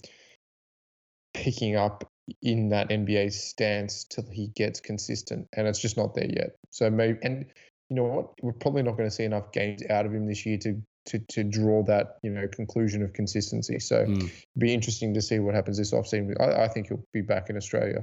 [1.32, 2.08] picking up
[2.42, 6.56] in that NBA stance till he gets consistent, and it's just not there yet.
[6.70, 7.44] So maybe, and
[7.90, 10.44] you know what, we're probably not going to see enough games out of him this
[10.46, 13.78] year to to to draw that you know conclusion of consistency.
[13.78, 14.30] So Mm.
[14.56, 16.34] be interesting to see what happens this offseason.
[16.40, 18.02] I, I think he'll be back in Australia.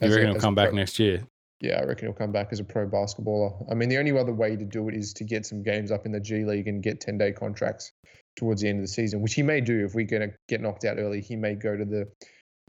[0.00, 1.26] You as a- reckon he'll come back pro- next year?
[1.60, 3.66] Yeah, I reckon he'll come back as a pro basketballer.
[3.68, 6.06] I mean, the only other way to do it is to get some games up
[6.06, 7.90] in the G League and get 10 day contracts
[8.36, 10.60] towards the end of the season, which he may do if we're going to get
[10.60, 11.20] knocked out early.
[11.20, 12.06] He may go to the,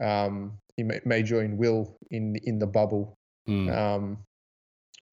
[0.00, 3.16] um, he may, may join Will in in the bubble.
[3.48, 3.76] Mm.
[3.76, 4.18] Um,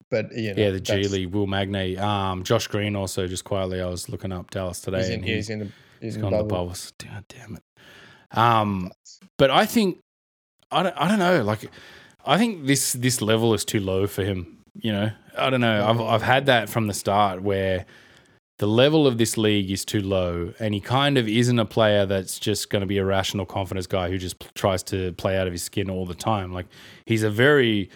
[0.09, 1.97] but you know, Yeah, the G League, Will Magnay.
[1.97, 3.81] Um, Josh Green also just quietly.
[3.81, 6.21] I was looking up Dallas today, He's in, and yeah, he's, in the, he's in
[6.21, 6.65] gone the the bubble.
[6.65, 6.93] bubbles.
[7.03, 8.37] God damn it.
[8.37, 8.91] Um,
[9.37, 9.99] but I think
[10.71, 11.43] I don't, I don't know.
[11.43, 11.69] Like,
[12.25, 14.63] I think this this level is too low for him.
[14.75, 15.85] You know, I don't know.
[15.87, 17.85] I've I've had that from the start where
[18.59, 22.05] the level of this league is too low, and he kind of isn't a player
[22.05, 25.37] that's just going to be a rational confidence guy who just p- tries to play
[25.37, 26.51] out of his skin all the time.
[26.53, 26.65] Like,
[27.05, 27.89] he's a very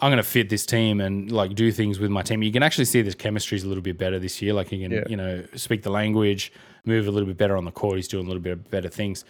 [0.00, 2.40] I'm going to fit this team and like do things with my team.
[2.44, 4.52] You can actually see the chemistry is a little bit better this year.
[4.52, 5.02] Like he can, Yeah.
[5.08, 6.52] you know, speak the language,
[6.84, 7.96] move a little bit better on the court.
[7.96, 9.24] He's doing a little bit better things.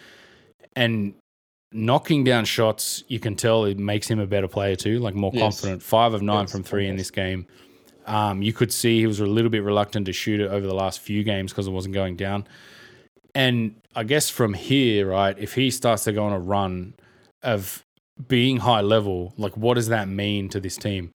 [0.75, 1.15] and
[1.71, 5.31] knocking down shots, you can tell it makes him a better player too, like more
[5.33, 5.41] Yes.
[5.41, 5.81] confident.
[5.81, 7.47] Five of nine Yes, from three in this game.
[8.09, 10.73] Um, you could see he was a little bit reluctant to shoot it over the
[10.73, 12.47] last few games because it wasn't going down.
[13.35, 16.95] And I guess from here, right, if he starts to go on a run
[17.43, 17.85] of
[18.27, 21.13] being high level, like what does that mean to this team?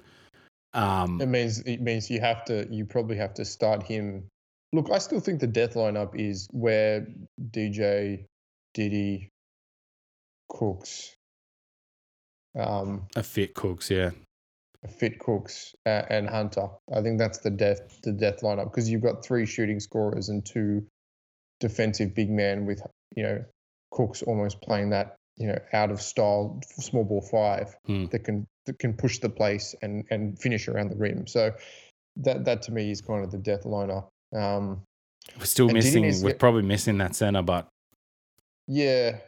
[0.72, 4.28] Um, It means it means you have to you probably have to start him.
[4.72, 7.06] Look, I still think the death lineup is where
[7.50, 8.24] DJ,
[8.72, 9.30] Didi,
[10.48, 11.14] Cooks,
[12.56, 14.10] um, a fit Cooks, yeah.
[14.88, 16.66] Fit Cooks, uh, and Hunter.
[16.94, 20.44] I think that's the death the death lineup because you've got three shooting scorers and
[20.44, 20.86] two
[21.60, 22.82] defensive big men with
[23.16, 23.44] you know
[23.92, 28.06] Cooks almost playing that you know out of style small ball five Hmm.
[28.06, 31.26] that can that can push the place and and finish around the rim.
[31.26, 31.52] So
[32.16, 34.08] that that to me is kind of the death lineup.
[34.34, 34.82] Um,
[35.38, 36.02] We're still missing.
[36.02, 37.68] We're get- probably missing that center, but
[38.66, 39.18] yeah,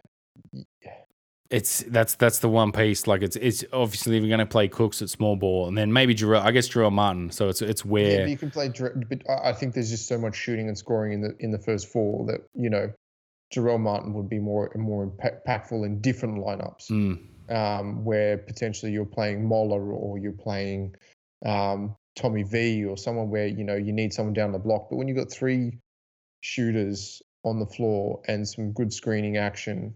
[1.50, 3.06] it's that's that's the one piece.
[3.06, 6.14] Like it's it's obviously we're going to play Cooks at small ball, and then maybe
[6.14, 6.42] Jarell.
[6.42, 7.30] I guess Jarell Martin.
[7.30, 8.68] So it's it's where but you can play.
[8.68, 11.58] But I I think there's just so much shooting and scoring in the in the
[11.58, 12.92] first four that you know,
[13.54, 16.90] Jarell Martin would be more more impactful in different lineups.
[16.90, 17.18] Mm,
[17.48, 20.96] um, where potentially you're playing Moller or you're playing
[21.44, 24.88] um, Tommy V or someone where you know you need someone down the block.
[24.90, 25.78] But when you've got three
[26.40, 29.94] shooters on the floor and some good screening action,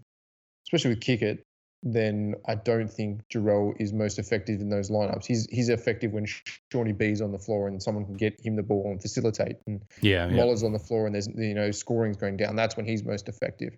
[0.71, 1.39] especially with Kickert,
[1.83, 5.25] then I don't think Jarell is most effective in those lineups.
[5.25, 6.25] He's he's effective when
[6.71, 9.55] Shawnee B's on the floor and someone can get him the ball and facilitate.
[9.67, 10.35] And yeah, yeah.
[10.35, 12.55] Moller's on the floor and there's you know scoring's going down.
[12.55, 13.75] That's when he's most effective.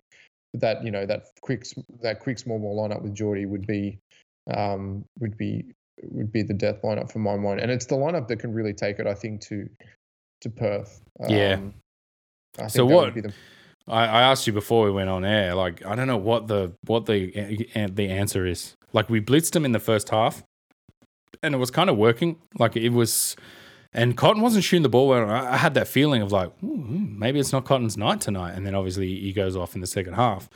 [0.52, 1.64] But that you know that quick
[2.02, 3.98] that quick small ball lineup with Geordie would be
[4.54, 5.64] um, would be
[6.02, 8.74] would be the death lineup for my mind, and it's the lineup that can really
[8.74, 9.06] take it.
[9.06, 9.66] I think to
[10.42, 11.00] to Perth.
[11.26, 11.54] Yeah.
[11.54, 11.74] Um,
[12.58, 13.32] I think So that would what- be the-
[13.88, 15.54] I, I asked you before we went on air.
[15.54, 18.76] Like I don't know what the what the the answer is.
[18.92, 20.42] Like we blitzed them in the first half,
[21.42, 22.36] and it was kind of working.
[22.58, 23.36] Like it was,
[23.92, 25.28] and Cotton wasn't shooting the ball well.
[25.28, 28.52] I, I had that feeling of like maybe it's not Cotton's night tonight.
[28.52, 30.48] And then obviously he goes off in the second half.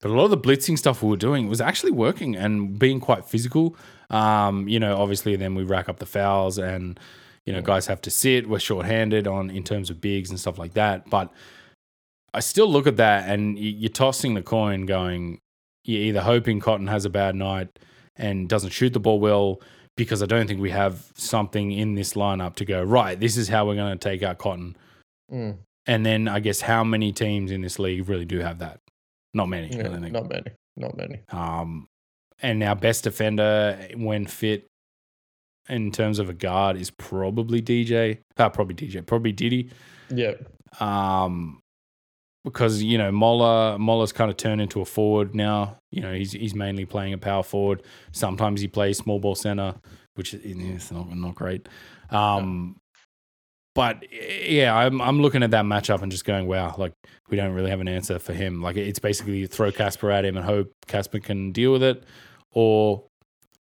[0.00, 3.00] But a lot of the blitzing stuff we were doing was actually working and being
[3.00, 3.76] quite physical.
[4.10, 7.00] Um, you know, obviously then we rack up the fouls and
[7.46, 8.48] you know guys have to sit.
[8.48, 11.08] We're shorthanded on in terms of bigs and stuff like that.
[11.08, 11.32] But
[12.34, 15.38] I still look at that and you're tossing the coin, going,
[15.84, 17.78] you're either hoping Cotton has a bad night
[18.16, 19.60] and doesn't shoot the ball well,
[19.96, 23.48] because I don't think we have something in this lineup to go, right, this is
[23.48, 24.76] how we're going to take out Cotton.
[25.32, 28.80] Mm, And then I guess how many teams in this league really do have that?
[29.32, 30.12] Not many, I yeah, don't think.
[30.12, 31.20] not many, not many.
[31.30, 31.86] Um,
[32.40, 34.66] and our best defender when fit
[35.68, 38.18] in terms of a guard is probably DJ.
[38.36, 39.70] Uh, probably DJ, probably Didi.
[40.10, 40.34] Yeah,
[40.80, 41.60] Um,
[42.44, 45.78] because you know Moller Moller's kind of turned into a forward now.
[45.90, 47.82] You know he's he's mainly playing a power forward.
[48.12, 49.74] Sometimes he plays small ball center,
[50.14, 51.68] which is it's not not great.
[52.10, 52.76] Um,
[53.74, 56.92] but yeah, I'm I'm looking at that matchup and just going, wow, like
[57.28, 58.62] we don't really have an answer for him.
[58.62, 62.04] Like it's basically throw Casper at him and hope Casper can deal with it,
[62.52, 63.04] or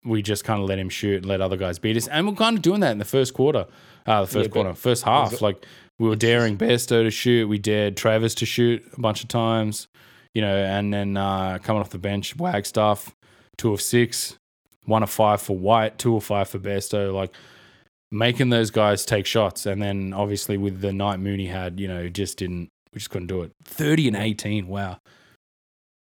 [0.05, 2.09] we just kind of let him shoot and let other guys beat us.
[2.09, 3.67] And we're kind of doing that in the first quarter,
[4.07, 5.41] uh, the first Yeah, quarter, first half.
[5.41, 5.65] Like
[6.03, 9.87] we were daring Besto to shoot, we dared Travers to shoot a bunch of times,
[10.35, 13.15] you know, and then uh, coming off the bench, Wagstaff,
[13.57, 14.37] two of six,
[14.85, 17.15] one of five for White, two of five for Besto.
[17.15, 17.33] Like
[18.11, 22.09] making those guys take shots, and then obviously with the night Mooney had, you know,
[22.09, 23.53] just didn't, we just couldn't do it.
[23.63, 24.99] Thirty and eighteen, wow.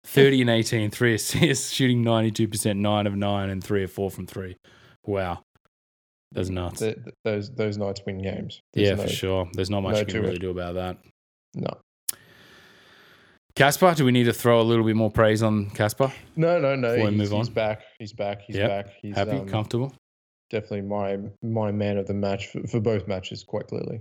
[0.03, 4.27] 30 and 18, three assists, shooting 92%, nine of nine, and three of four from
[4.27, 4.57] three.
[5.05, 5.43] Wow.
[6.33, 6.79] That's nuts.
[6.81, 8.61] th- th- those those nights win games.
[8.73, 9.49] There's yeah, no, for sure.
[9.53, 10.41] There's not much no you can really it.
[10.41, 10.99] do about that.
[11.55, 11.77] No,
[13.57, 16.13] Casper, do we need to throw a little bit more praise on Casper?
[16.37, 16.93] no, no, no.
[16.95, 17.83] Before we He's, move he's back.
[17.99, 18.43] He's back.
[18.47, 18.69] He's Yep.
[18.69, 18.95] back.
[19.03, 19.93] He's Happy, um, comfortable?
[20.51, 24.01] definitely my my man of the match for, for both matches, quite clearly.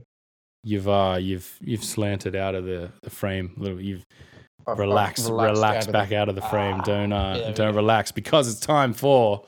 [0.63, 4.03] You've uh you've you've slanted out of the, the frame a little you've
[4.67, 6.75] I've- I've relaxed relaxed relax out back the- out of the frame.
[6.79, 7.75] Ah, don't uh yeah, don't yeah.
[7.79, 9.45] relax because it's time for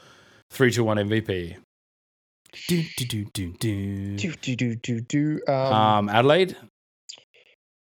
[0.51, 1.57] three to one MVP.
[2.67, 4.17] Do, do, do, do, do.
[4.17, 5.39] Do do do do do.
[5.47, 6.57] Um, Um Adelaide,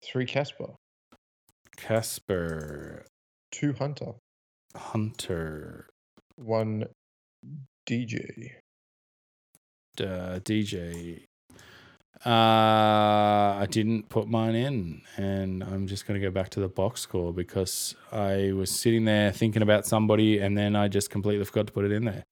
[0.05, 0.75] three Casper,
[1.77, 3.05] Casper,
[3.51, 4.13] two Hunter,
[4.77, 5.89] Hunter,
[6.37, 6.85] one
[7.89, 8.53] DJ.
[10.01, 11.25] uh, DJ.
[12.25, 12.29] Uh,
[13.59, 17.01] I didn't put mine in, and I'm just going to go back to the box
[17.01, 21.67] score because I was sitting there thinking about somebody, and then I just completely forgot
[21.69, 22.23] to put it in there.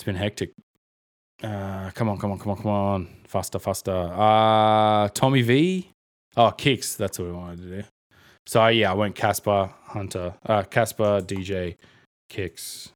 [0.00, 0.52] It's been hectic.
[1.42, 3.92] Uh, come on, come on, come on, come on, faster, faster.
[3.92, 5.90] Uh, Tommy V.
[6.38, 6.94] Oh, kicks.
[6.96, 7.88] That's what we wanted to do.
[8.46, 11.76] So yeah, I went Casper, Hunter, uh, Casper, DJ,
[12.30, 12.92] Kicks.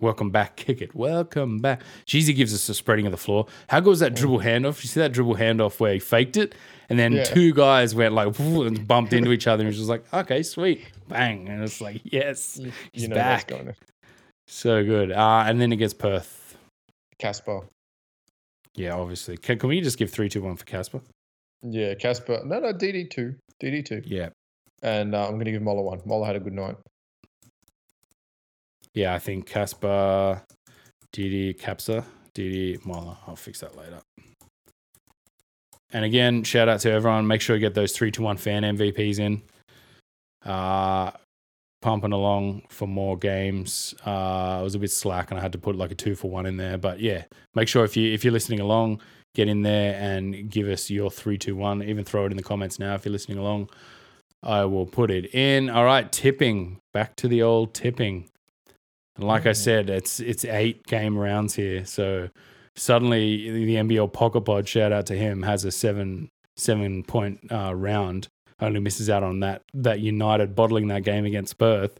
[0.00, 0.94] Welcome back, Kickert.
[0.94, 1.82] Welcome back.
[2.06, 3.44] Jeezy gives us a spreading of the floor.
[3.68, 4.82] How good was that dribble handoff?
[4.82, 6.54] You see that dribble handoff where he faked it,
[6.88, 7.24] and then Yeah.
[7.24, 10.42] two guys went like and bumped into each other, and it was just like, okay,
[10.42, 12.54] sweet, bang, and it's like, yes,
[12.92, 13.48] He's you know that's back.
[13.50, 13.74] going to
[14.48, 15.12] so good.
[15.12, 16.56] Uh, and then against Perth,
[17.18, 17.60] Casper.
[18.74, 19.36] yeah, obviously.
[19.36, 21.00] Can, can we just give three, two, one for Casper?
[21.62, 22.42] Yeah, Casper.
[22.44, 24.28] No, no, Didi two, Didi two, Yeah,
[24.82, 26.00] and uh, I'm going to give Moller one.
[26.04, 26.76] Moller had a good night.
[28.94, 29.14] yeah.
[29.14, 30.42] I think Casper,
[31.12, 33.16] Didi Capsa, Didi Moller.
[33.26, 34.00] I'll fix that later.
[35.92, 37.26] And again, shout out to everyone.
[37.26, 39.42] Make sure you get those three to one fan MVPs in.
[40.44, 41.10] Uh,
[41.80, 43.94] pumping along for more games.
[44.06, 46.30] Uh, I was a bit slack and I had to put like a two for
[46.30, 46.78] one in there.
[46.78, 47.24] But yeah,
[47.54, 49.00] make sure if you if you're listening along,
[49.34, 51.82] get in there and give us your three, two, one.
[51.82, 53.70] Even throw it in the comments now if you're listening along.
[54.42, 55.68] I will put it in.
[55.68, 56.78] All right, tipping.
[56.92, 58.28] Back to the old tipping.
[59.16, 59.56] And like I Mhm.
[59.56, 61.84] said, it's it's eight game rounds here.
[61.84, 62.28] So
[62.76, 67.74] suddenly the NBL Pocket Pod, shout out to him, has a seven seven point uh,
[67.74, 68.28] round.
[68.60, 71.98] Only misses out on that that United bottling that game against Perth.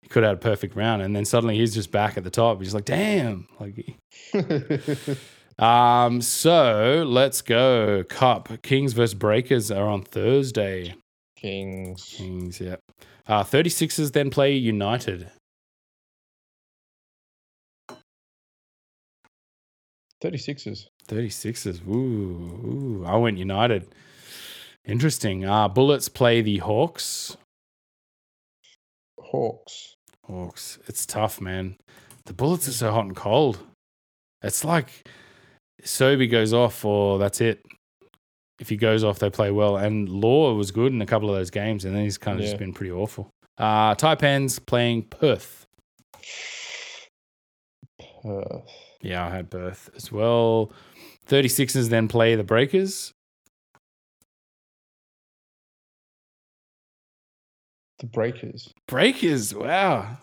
[0.00, 2.30] He could have had a perfect round, and then suddenly he's just back at the
[2.30, 2.60] top.
[2.60, 3.46] He's like, damn.
[3.60, 3.96] Like,
[5.58, 6.22] um.
[6.22, 8.04] So let's go.
[8.04, 10.94] Cup Kings versus Breakers are on Thursday.
[11.36, 12.14] Kings.
[12.16, 12.76] Kings, yeah.
[13.26, 15.30] Uh, 36ers then play United.
[20.22, 20.86] 36ers.
[21.08, 21.86] 36ers.
[21.86, 23.04] Ooh, ooh.
[23.06, 23.88] I went United.
[24.86, 25.44] Interesting.
[25.44, 27.36] Uh, Bullets play the Hawks.
[29.18, 29.94] Hawks.
[30.26, 30.78] Hawks.
[30.86, 31.76] It's tough, man.
[32.26, 33.58] The Bullets are so hot and cold.
[34.42, 34.88] It's like
[35.84, 37.64] Sobey goes off, or that's it.
[38.58, 39.76] If he goes off, they play well.
[39.76, 42.44] And Law was good in a couple of those games, and then he's kind of
[42.44, 42.50] Yeah.
[42.50, 43.30] just been pretty awful.
[43.58, 45.66] Uh, Taipans playing Perth.
[48.22, 48.62] Perth.
[49.00, 50.72] Yeah, I had Perth as well.
[51.26, 53.12] 36ers then play the Breakers.
[58.02, 58.74] The Breakers.
[58.88, 60.18] Breakers, wow.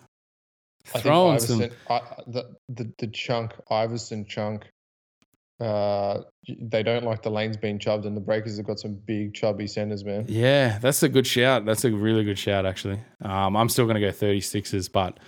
[0.94, 1.70] I Throwing Iverson, some.
[1.88, 4.66] I, the, the the chunk Iverson chunk.
[5.58, 6.20] Uh,
[6.60, 9.66] they don't like the lanes being chubbed, and the Breakers have got some big chubby
[9.66, 10.26] centers, man.
[10.28, 11.64] Yeah, that's a good shout.
[11.64, 13.00] That's a really good shout, actually.
[13.22, 15.18] Um, I'm still going to go 36ers, but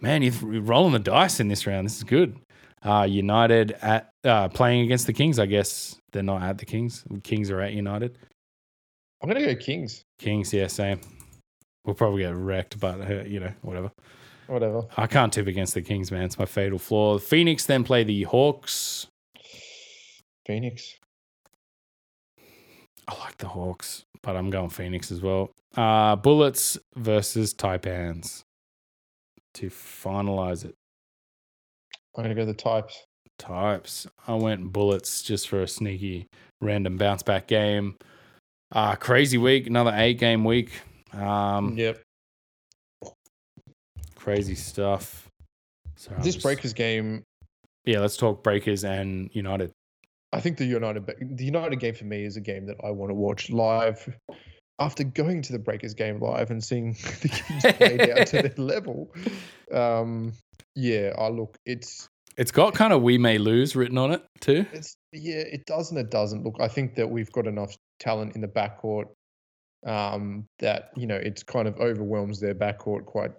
[0.00, 1.86] man, you're rolling the dice in this round.
[1.86, 2.36] This is good.
[2.82, 5.96] Uh, United at uh, playing against the Kings, I guess.
[6.10, 7.04] They're not at the Kings.
[7.22, 8.18] Kings are at United.
[9.22, 10.02] I'm gonna go Kings.
[10.18, 11.00] Kings, yeah, same.
[11.84, 13.90] We'll probably get wrecked, but uh, you know, whatever.
[14.46, 14.82] Whatever.
[14.96, 16.24] I can't tip against the Kings, man.
[16.24, 17.18] It's my fatal flaw.
[17.18, 19.06] Phoenix then play the Hawks.
[20.46, 20.96] Phoenix.
[23.06, 25.52] I like the Hawks, but I'm going Phoenix as well.
[25.76, 28.42] Uh, Bullets versus Taipans
[29.54, 30.74] to finalize it.
[32.16, 33.04] I'm gonna go the types.
[33.38, 34.06] Types.
[34.26, 36.26] I went Bullets just for a sneaky
[36.60, 37.96] random bounce back game.
[38.72, 40.72] Uh, crazy week, another eight game week.
[41.12, 42.00] Um, yep.
[44.14, 45.28] Crazy stuff.
[45.96, 47.22] So This just- Breakers game,
[47.84, 49.72] Yeah, let's talk Breakers and United.
[50.32, 51.06] I think the United
[51.36, 54.16] the United game for me is a game that I want to watch live.
[54.78, 56.92] After going to the Breakers game live and seeing
[57.22, 59.12] the Kings play down to their level,
[59.72, 60.32] um,
[60.76, 62.06] yeah, I look, it's
[62.36, 64.64] It's got kind of we may lose written on it too.
[64.72, 66.44] it's yeah, it does and it doesn't.
[66.44, 69.06] Look, I think that we've got enough talent in the backcourt
[69.86, 73.32] um, that you know it's kind of overwhelms their backcourt quite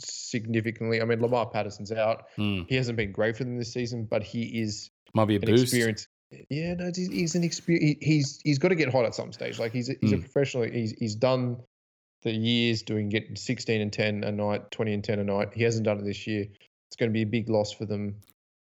[0.00, 1.00] significantly.
[1.00, 2.62] I mean, Lamar Patterson's out; Hmm.
[2.68, 5.46] he hasn't been great for them this season, but he is Might be a an
[5.46, 5.64] boost.
[5.64, 6.06] experience.
[6.50, 7.98] Yeah, no, he's, he's an experience.
[8.00, 9.58] He's he's got to get hot at some stage.
[9.58, 10.20] Like he's a, he's a Mm.
[10.22, 10.64] professional.
[10.64, 11.58] He's he's done
[12.22, 15.48] the years doing getting 16 and 10 a night, 20 and 10 a night.
[15.54, 16.42] He hasn't done it this year.
[16.88, 18.16] It's going to be a big loss for them.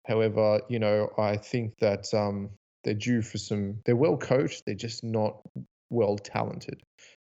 [0.05, 2.51] However, you know, I think that um,
[2.83, 3.79] they're due for some.
[3.85, 4.63] They're well coached.
[4.65, 5.41] They're just not
[5.89, 6.81] well talented.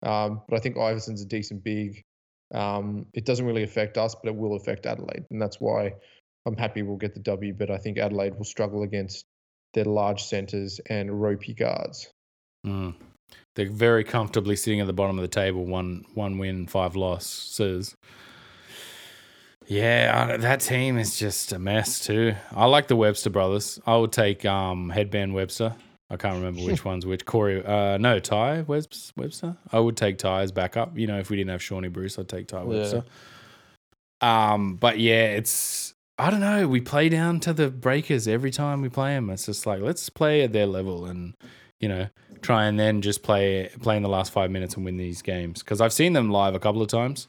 [0.05, 2.03] Um, but I think Iverson's a decent big.
[2.53, 5.95] Um, it doesn't really affect us, but it will affect Adelaide, and that's why
[6.47, 7.55] I'm happy we'll get the W.
[7.55, 9.25] But I think Adelaide will struggle against
[9.73, 12.11] their large centers and ropey guards.
[12.67, 12.95] Mm.
[13.57, 17.97] They're very comfortably sitting at the bottom of the table, one one win, five losses.
[19.67, 22.35] Yeah, that team is just a mess too.
[22.53, 23.81] I like the Webster brothers.
[23.87, 25.75] I would take um, Headband Webster.
[26.15, 27.25] I can't remember which one's which.
[27.27, 29.57] Corey, uh, no, Tai Webster.
[29.73, 30.97] I would take Tai as backup.
[30.97, 32.65] You know, if we didn't have Shawnee Bruce, I'd take Tai Yeah.
[32.65, 33.05] Webster.
[34.21, 36.69] Um, but yeah, it's I don't know.
[36.69, 39.29] We play down to the Breakers every time we play them.
[39.31, 41.35] It's just like let's play at their level, and
[41.81, 42.09] you know,
[42.41, 45.63] try and then just play play in the last five minutes and win these games.
[45.63, 47.29] Because I've seen them live a couple of times.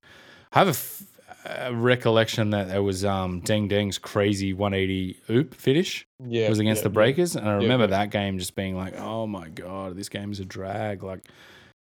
[0.53, 1.03] I have a, f-
[1.45, 6.07] a recollection that there was um, Deng Deng's crazy 180 oop finish.
[6.25, 7.97] Yeah, It was against yeah, the Breakers, and I remember yeah.
[7.97, 11.21] that game just being like, "Oh my god, this game is a drag." Like,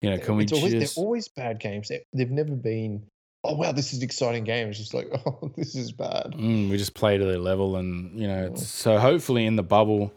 [0.01, 0.95] you know, can we It's always, just?
[0.95, 1.89] They're always bad games.
[1.89, 3.03] They, they've never been.
[3.43, 4.69] Oh wow, this is an exciting game.
[4.69, 6.33] It's just like, oh, this is bad.
[6.35, 9.63] Mm, we just play to their level, and you know, it's, so hopefully in the
[9.63, 10.13] bubble,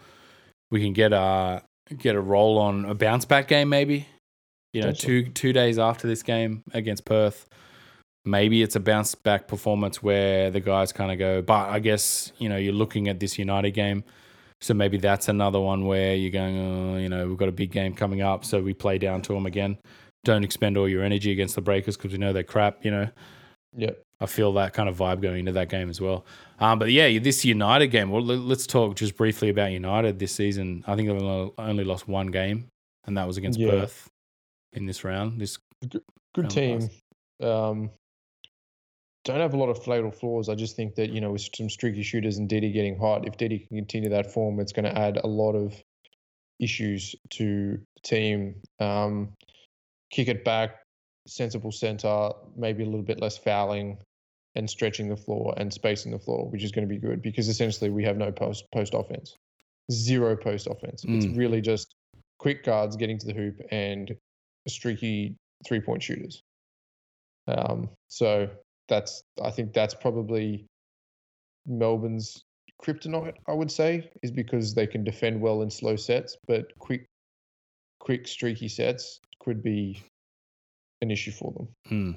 [0.70, 1.62] we can get a
[1.98, 4.06] get a roll on a bounce back game, maybe.
[4.72, 7.46] You know, two two days after this game against Perth,
[8.24, 11.42] maybe it's a bounce back performance where the guys kind of go.
[11.42, 14.04] But I guess you know you're looking at this United game,
[14.60, 16.58] so maybe that's another one where you're going.
[16.58, 19.32] Oh, you know, we've got a big game coming up, so we play down to
[19.32, 19.78] them again.
[20.24, 22.84] Don't expend all your energy against the Breakers because we know they're crap.
[22.84, 23.08] You know.
[23.76, 24.02] Yep.
[24.20, 26.24] I feel that kind of vibe going into that game as well.
[26.60, 28.08] Um, but yeah, this United game.
[28.10, 30.84] Well, let- let's talk just briefly about United this season.
[30.86, 32.68] I think they've only- lost one game,
[33.04, 33.70] and that was against Yeah.
[33.70, 34.08] Perth
[34.74, 35.40] in this round.
[35.40, 35.58] This
[35.90, 36.02] Good
[36.36, 36.90] round team.
[37.40, 37.90] Um,
[39.24, 40.48] don't have a lot of fatal flaws.
[40.48, 43.36] I just think that you know with some streaky shooters and Didi getting hot, if
[43.36, 45.74] Didi can continue that form, it's going to add a lot of
[46.60, 48.54] issues to the team.
[48.80, 49.32] Um,
[50.12, 50.76] Kickert back,
[51.26, 53.98] sensible center, maybe a little bit less fouling,
[54.54, 57.48] and stretching the floor and spacing the floor, which is going to be good because
[57.48, 59.36] essentially we have no post post offense,
[59.90, 61.04] zero post offense.
[61.08, 61.38] It's Mm.
[61.38, 61.94] really just
[62.38, 64.14] quick guards getting to the hoop and
[64.68, 66.42] streaky three point shooters.
[67.48, 68.50] Um, so
[68.92, 70.66] that's I think that's probably
[71.66, 72.42] Melbourne's
[72.84, 73.34] kryptonite.
[73.48, 77.06] I would say is because they can defend well in slow sets, but quick,
[78.00, 80.02] quick streaky sets could be
[81.00, 81.68] an issue for them.
[81.88, 82.10] hmm.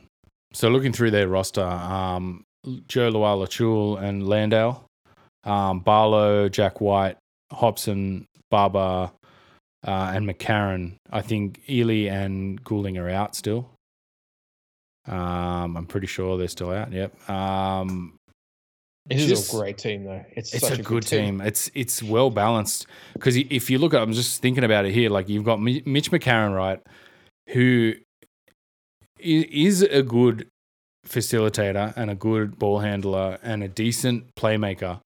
[0.53, 2.43] So looking through their roster, um,
[2.87, 4.85] Jo Lual-Acuil and Landale,
[5.43, 7.17] um, Barlow, Jack White,
[7.51, 9.11] Hopson, Baba,
[9.85, 10.95] uh, and McCarron.
[11.11, 13.69] I think Ili and Goulding are out still.
[15.07, 16.91] Um, I'm pretty sure they're still out.
[16.91, 17.29] Yep.
[17.29, 18.17] Um,
[19.09, 20.25] It is Just- a great team though.
[20.31, 21.39] It's, it's such a good team.
[21.41, 25.09] It's it's well balanced because if you look at, I'm just thinking about it here.
[25.11, 26.81] Like you've got Mitch McCarron, right,
[27.49, 27.93] who
[29.19, 30.47] is a good
[31.07, 35.01] facilitator and a good ball handler and a decent playmaker,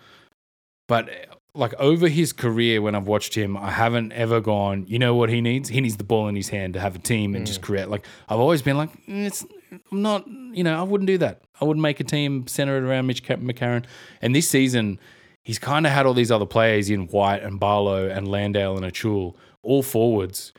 [0.87, 1.09] but
[1.53, 4.85] like over his career, when I've watched him, I haven't ever gone.
[4.87, 5.67] You know what he needs?
[5.69, 7.89] He needs the ball in his hand to have a team and just create.
[7.89, 10.27] Like I've always been like, "Mm, it's I'm not.
[10.27, 11.41] You know, I wouldn't do that.
[11.59, 13.85] I wouldn't make a team centered around Mitch Ca- McCarron.
[14.21, 14.99] And this season,
[15.43, 18.85] he's kind of had all these other players in White and Barlow and Landale and
[18.85, 20.53] Acuil, all forwards.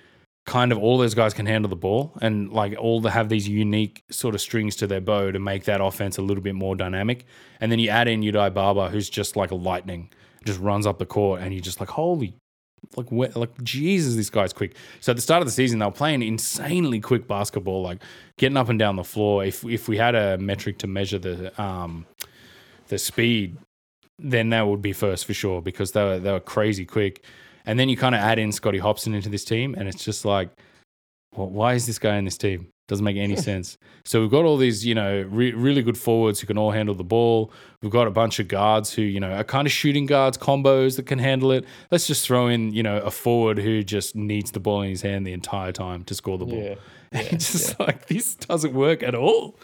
[0.46, 3.46] Kind of all those guys can handle the ball and like all to have these
[3.46, 6.74] unique sort of strings to their bow to make that offense a little bit more
[6.74, 7.24] dynamic.
[7.60, 10.10] And then you add in Yudai Baba, who's just like a lightning,
[10.44, 12.34] just runs up the court, and you're just like, holy,
[12.96, 14.74] like, like Jesus, this guy's quick.
[15.00, 18.02] So at the start of the season, they were playing insanely quick basketball, like
[18.36, 19.44] getting up and down the floor.
[19.44, 22.06] If if we had a metric to measure the um
[22.88, 23.56] the speed,
[24.18, 27.24] then that would be first for sure because they were they were crazy quick.
[27.66, 30.24] And then you kind of add in Scotty Hopson into this team, and it's just
[30.24, 30.50] like,
[31.36, 32.68] well, why is this guy in this team?
[32.90, 33.78] Doesn't make any sense.
[34.04, 36.92] So we've got all these, you know, re- really good forwards who can all handle
[36.92, 37.52] the ball.
[37.82, 40.96] We've got a bunch of guards who, you know, are kind of shooting guards, combos
[40.96, 41.64] that can handle it.
[41.92, 45.02] Let's just throw in, you know, a forward who just needs the ball in his
[45.02, 46.64] hand the entire time to score the ball.
[46.64, 46.74] Yeah.
[47.12, 49.56] yeah, it's just like this doesn't work at all.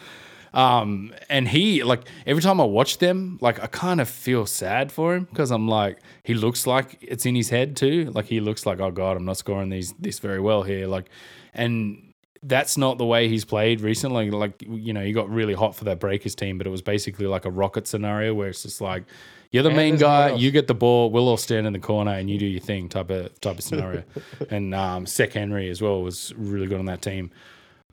[0.55, 4.93] Um, and he like every time I watch them, like I kind of feel sad
[4.93, 8.13] for him because I'm like he looks like it's in his head too.
[8.15, 10.87] Like he looks like oh god, I'm not scoring these this very well here.
[10.87, 11.11] Like,
[11.53, 12.06] and
[12.47, 14.31] that's not the way he's played recently.
[14.31, 17.27] Like you know, he got really hot for that Breakers team, but it was basically
[17.27, 19.05] like a rocket scenario where it's just like
[19.51, 21.67] you're the And main there's no one guy, you get the ball, we'll all stand
[21.67, 24.05] in the corner and you do your thing type of type of scenario.
[24.51, 27.31] and um, Sek Henry as well was really good on that team,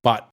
[0.03, 0.29] but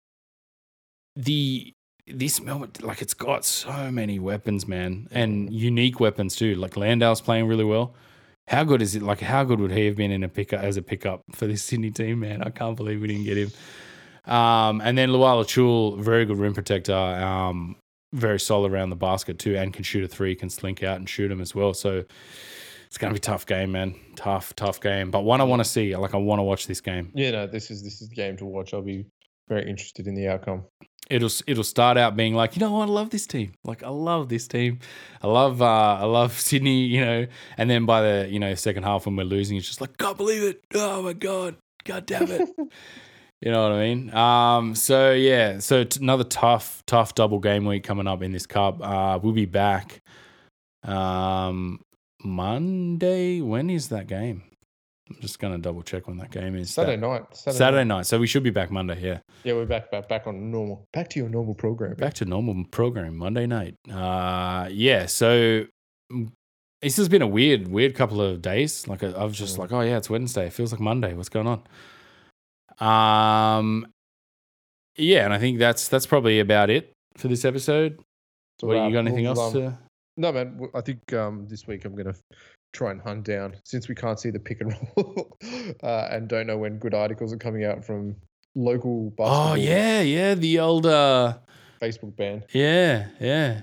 [1.16, 1.72] the
[2.06, 6.56] this Melbourne, like it's got so many weapons, man, and unique weapons too.
[6.56, 7.94] Like Landale's playing really well.
[8.48, 9.02] How good is it?
[9.02, 11.62] Like, how good would he have been in a pickup as a pickup for this
[11.62, 12.42] Sydney team, man?
[12.42, 13.52] I can't believe we didn't get him.
[14.26, 17.76] Um, and then Lual-Acuil, very good rim protector, um,
[18.12, 21.08] very solid around the basket too, and can shoot a three, can slink out and
[21.08, 21.74] shoot him as well.
[21.74, 22.04] So
[22.86, 23.94] it's gonna be a tough game, man.
[24.16, 25.94] Tough, tough game, but one I want to see.
[25.96, 27.12] Like, I want to watch this game.
[27.14, 28.74] Yeah, no, this is this is the game to watch.
[28.74, 29.06] I'll be
[29.48, 30.64] very interested in the outcome.
[31.08, 33.52] it'll it'll start out being like, you know what, I love this team.
[33.64, 34.80] Like I love this team.
[35.22, 38.82] I love uh I love Sydney, you know, and then by the, you know, second
[38.84, 40.62] half when we're losing, it's just like, can't believe it.
[40.74, 41.56] Oh my God.
[41.84, 42.48] God damn it.
[43.40, 44.14] you know what I mean?
[44.14, 48.46] Um so yeah, so t- another tough, tough double game week coming up in this
[48.46, 48.80] cup.
[48.82, 50.00] Uh we'll be back
[50.84, 51.80] um
[52.22, 53.40] Monday.
[53.40, 54.42] When is that game?
[55.10, 56.70] I'm just gonna double check when that game is.
[56.72, 57.22] Saturday That- night.
[57.36, 57.96] Saturday, Saturday night.
[57.98, 58.06] night.
[58.06, 59.00] So we should be back Monday.
[59.00, 60.86] Yeah, Yeah, we're back, back, back on normal.
[60.92, 61.94] Back to your normal program.
[61.96, 63.74] back to normal program Monday night.
[63.90, 65.06] Uh, yeah.
[65.06, 65.64] So
[66.12, 66.30] mm,
[66.80, 68.86] this has been a weird, weird couple of days.
[68.86, 69.58] Like I I was just Mm.
[69.60, 70.46] like, oh yeah, it's Wednesday.
[70.46, 71.12] It feels like Monday.
[71.14, 71.62] What's going on?
[72.80, 73.86] Um,
[74.96, 78.00] yeah, and I think that's that's probably about it for this episode.
[78.60, 79.78] So, what you got anything we'll, else um, to?
[80.16, 80.68] No, man.
[80.74, 82.14] I think um, this week I'm gonna
[82.72, 85.36] try and hunt down since we can't see the pick and roll
[85.82, 88.14] uh, and don't know when good articles are coming out from
[88.54, 90.34] local basketball Oh yeah, yeah.
[90.34, 91.38] The old uh,
[91.80, 92.44] Facebook ban.
[92.52, 93.62] yeah, yeah.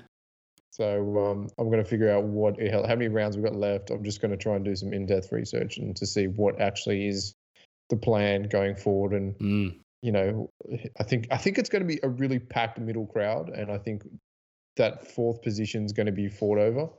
[0.72, 3.90] So um, I'm gonna figure out what how how many rounds we've got left.
[3.90, 7.34] I'm just gonna try and do some in-depth research and to see what actually is
[7.90, 9.80] the plan going forward and Mm.
[10.02, 10.50] you know,
[11.00, 13.78] I think I think it's going to be a really packed middle crowd, and I
[13.78, 14.04] think
[14.76, 16.90] that fourth position is going to be fought over.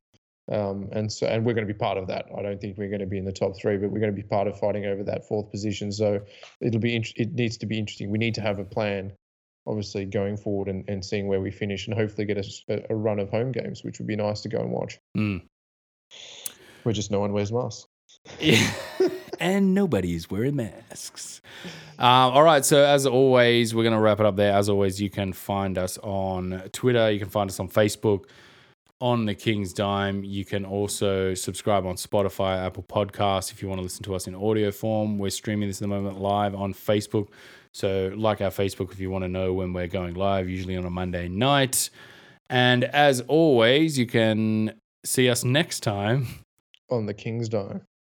[0.50, 2.26] Um, and so, and we're going to be part of that.
[2.36, 4.22] I don't think we're going to be in the top three, but we're going to
[4.22, 5.92] be part of fighting over that fourth position.
[5.92, 6.20] So
[6.62, 8.10] it'll be, int- it needs to be interesting.
[8.10, 9.12] We need to have a plan,
[9.66, 13.18] obviously, going forward and, and seeing where we finish, and hopefully get a, a run
[13.18, 14.98] of home games, which would be nice to go and watch.
[15.16, 15.42] Mm.
[16.82, 17.86] Where just no one wears masks.
[18.40, 18.70] Yeah.
[19.40, 21.40] and nobody's wearing masks.
[21.98, 22.64] Um, all right.
[22.64, 24.52] So, as always, we're going to wrap it up there.
[24.52, 27.10] As always, you can find us on Twitter.
[27.10, 28.26] You can find us on Facebook,
[29.00, 30.24] on the King's Dime.
[30.24, 34.26] You can also subscribe on Spotify, Apple Podcasts if you want to listen to us
[34.26, 35.18] in audio form.
[35.18, 37.28] We're streaming this at the moment live on Facebook.
[37.72, 40.84] So, like our Facebook if you want to know when we're going live, usually on
[40.84, 41.90] a Monday night.
[42.50, 44.74] And as always, you can
[45.04, 46.26] see us next time
[46.90, 47.82] On the King's Dome.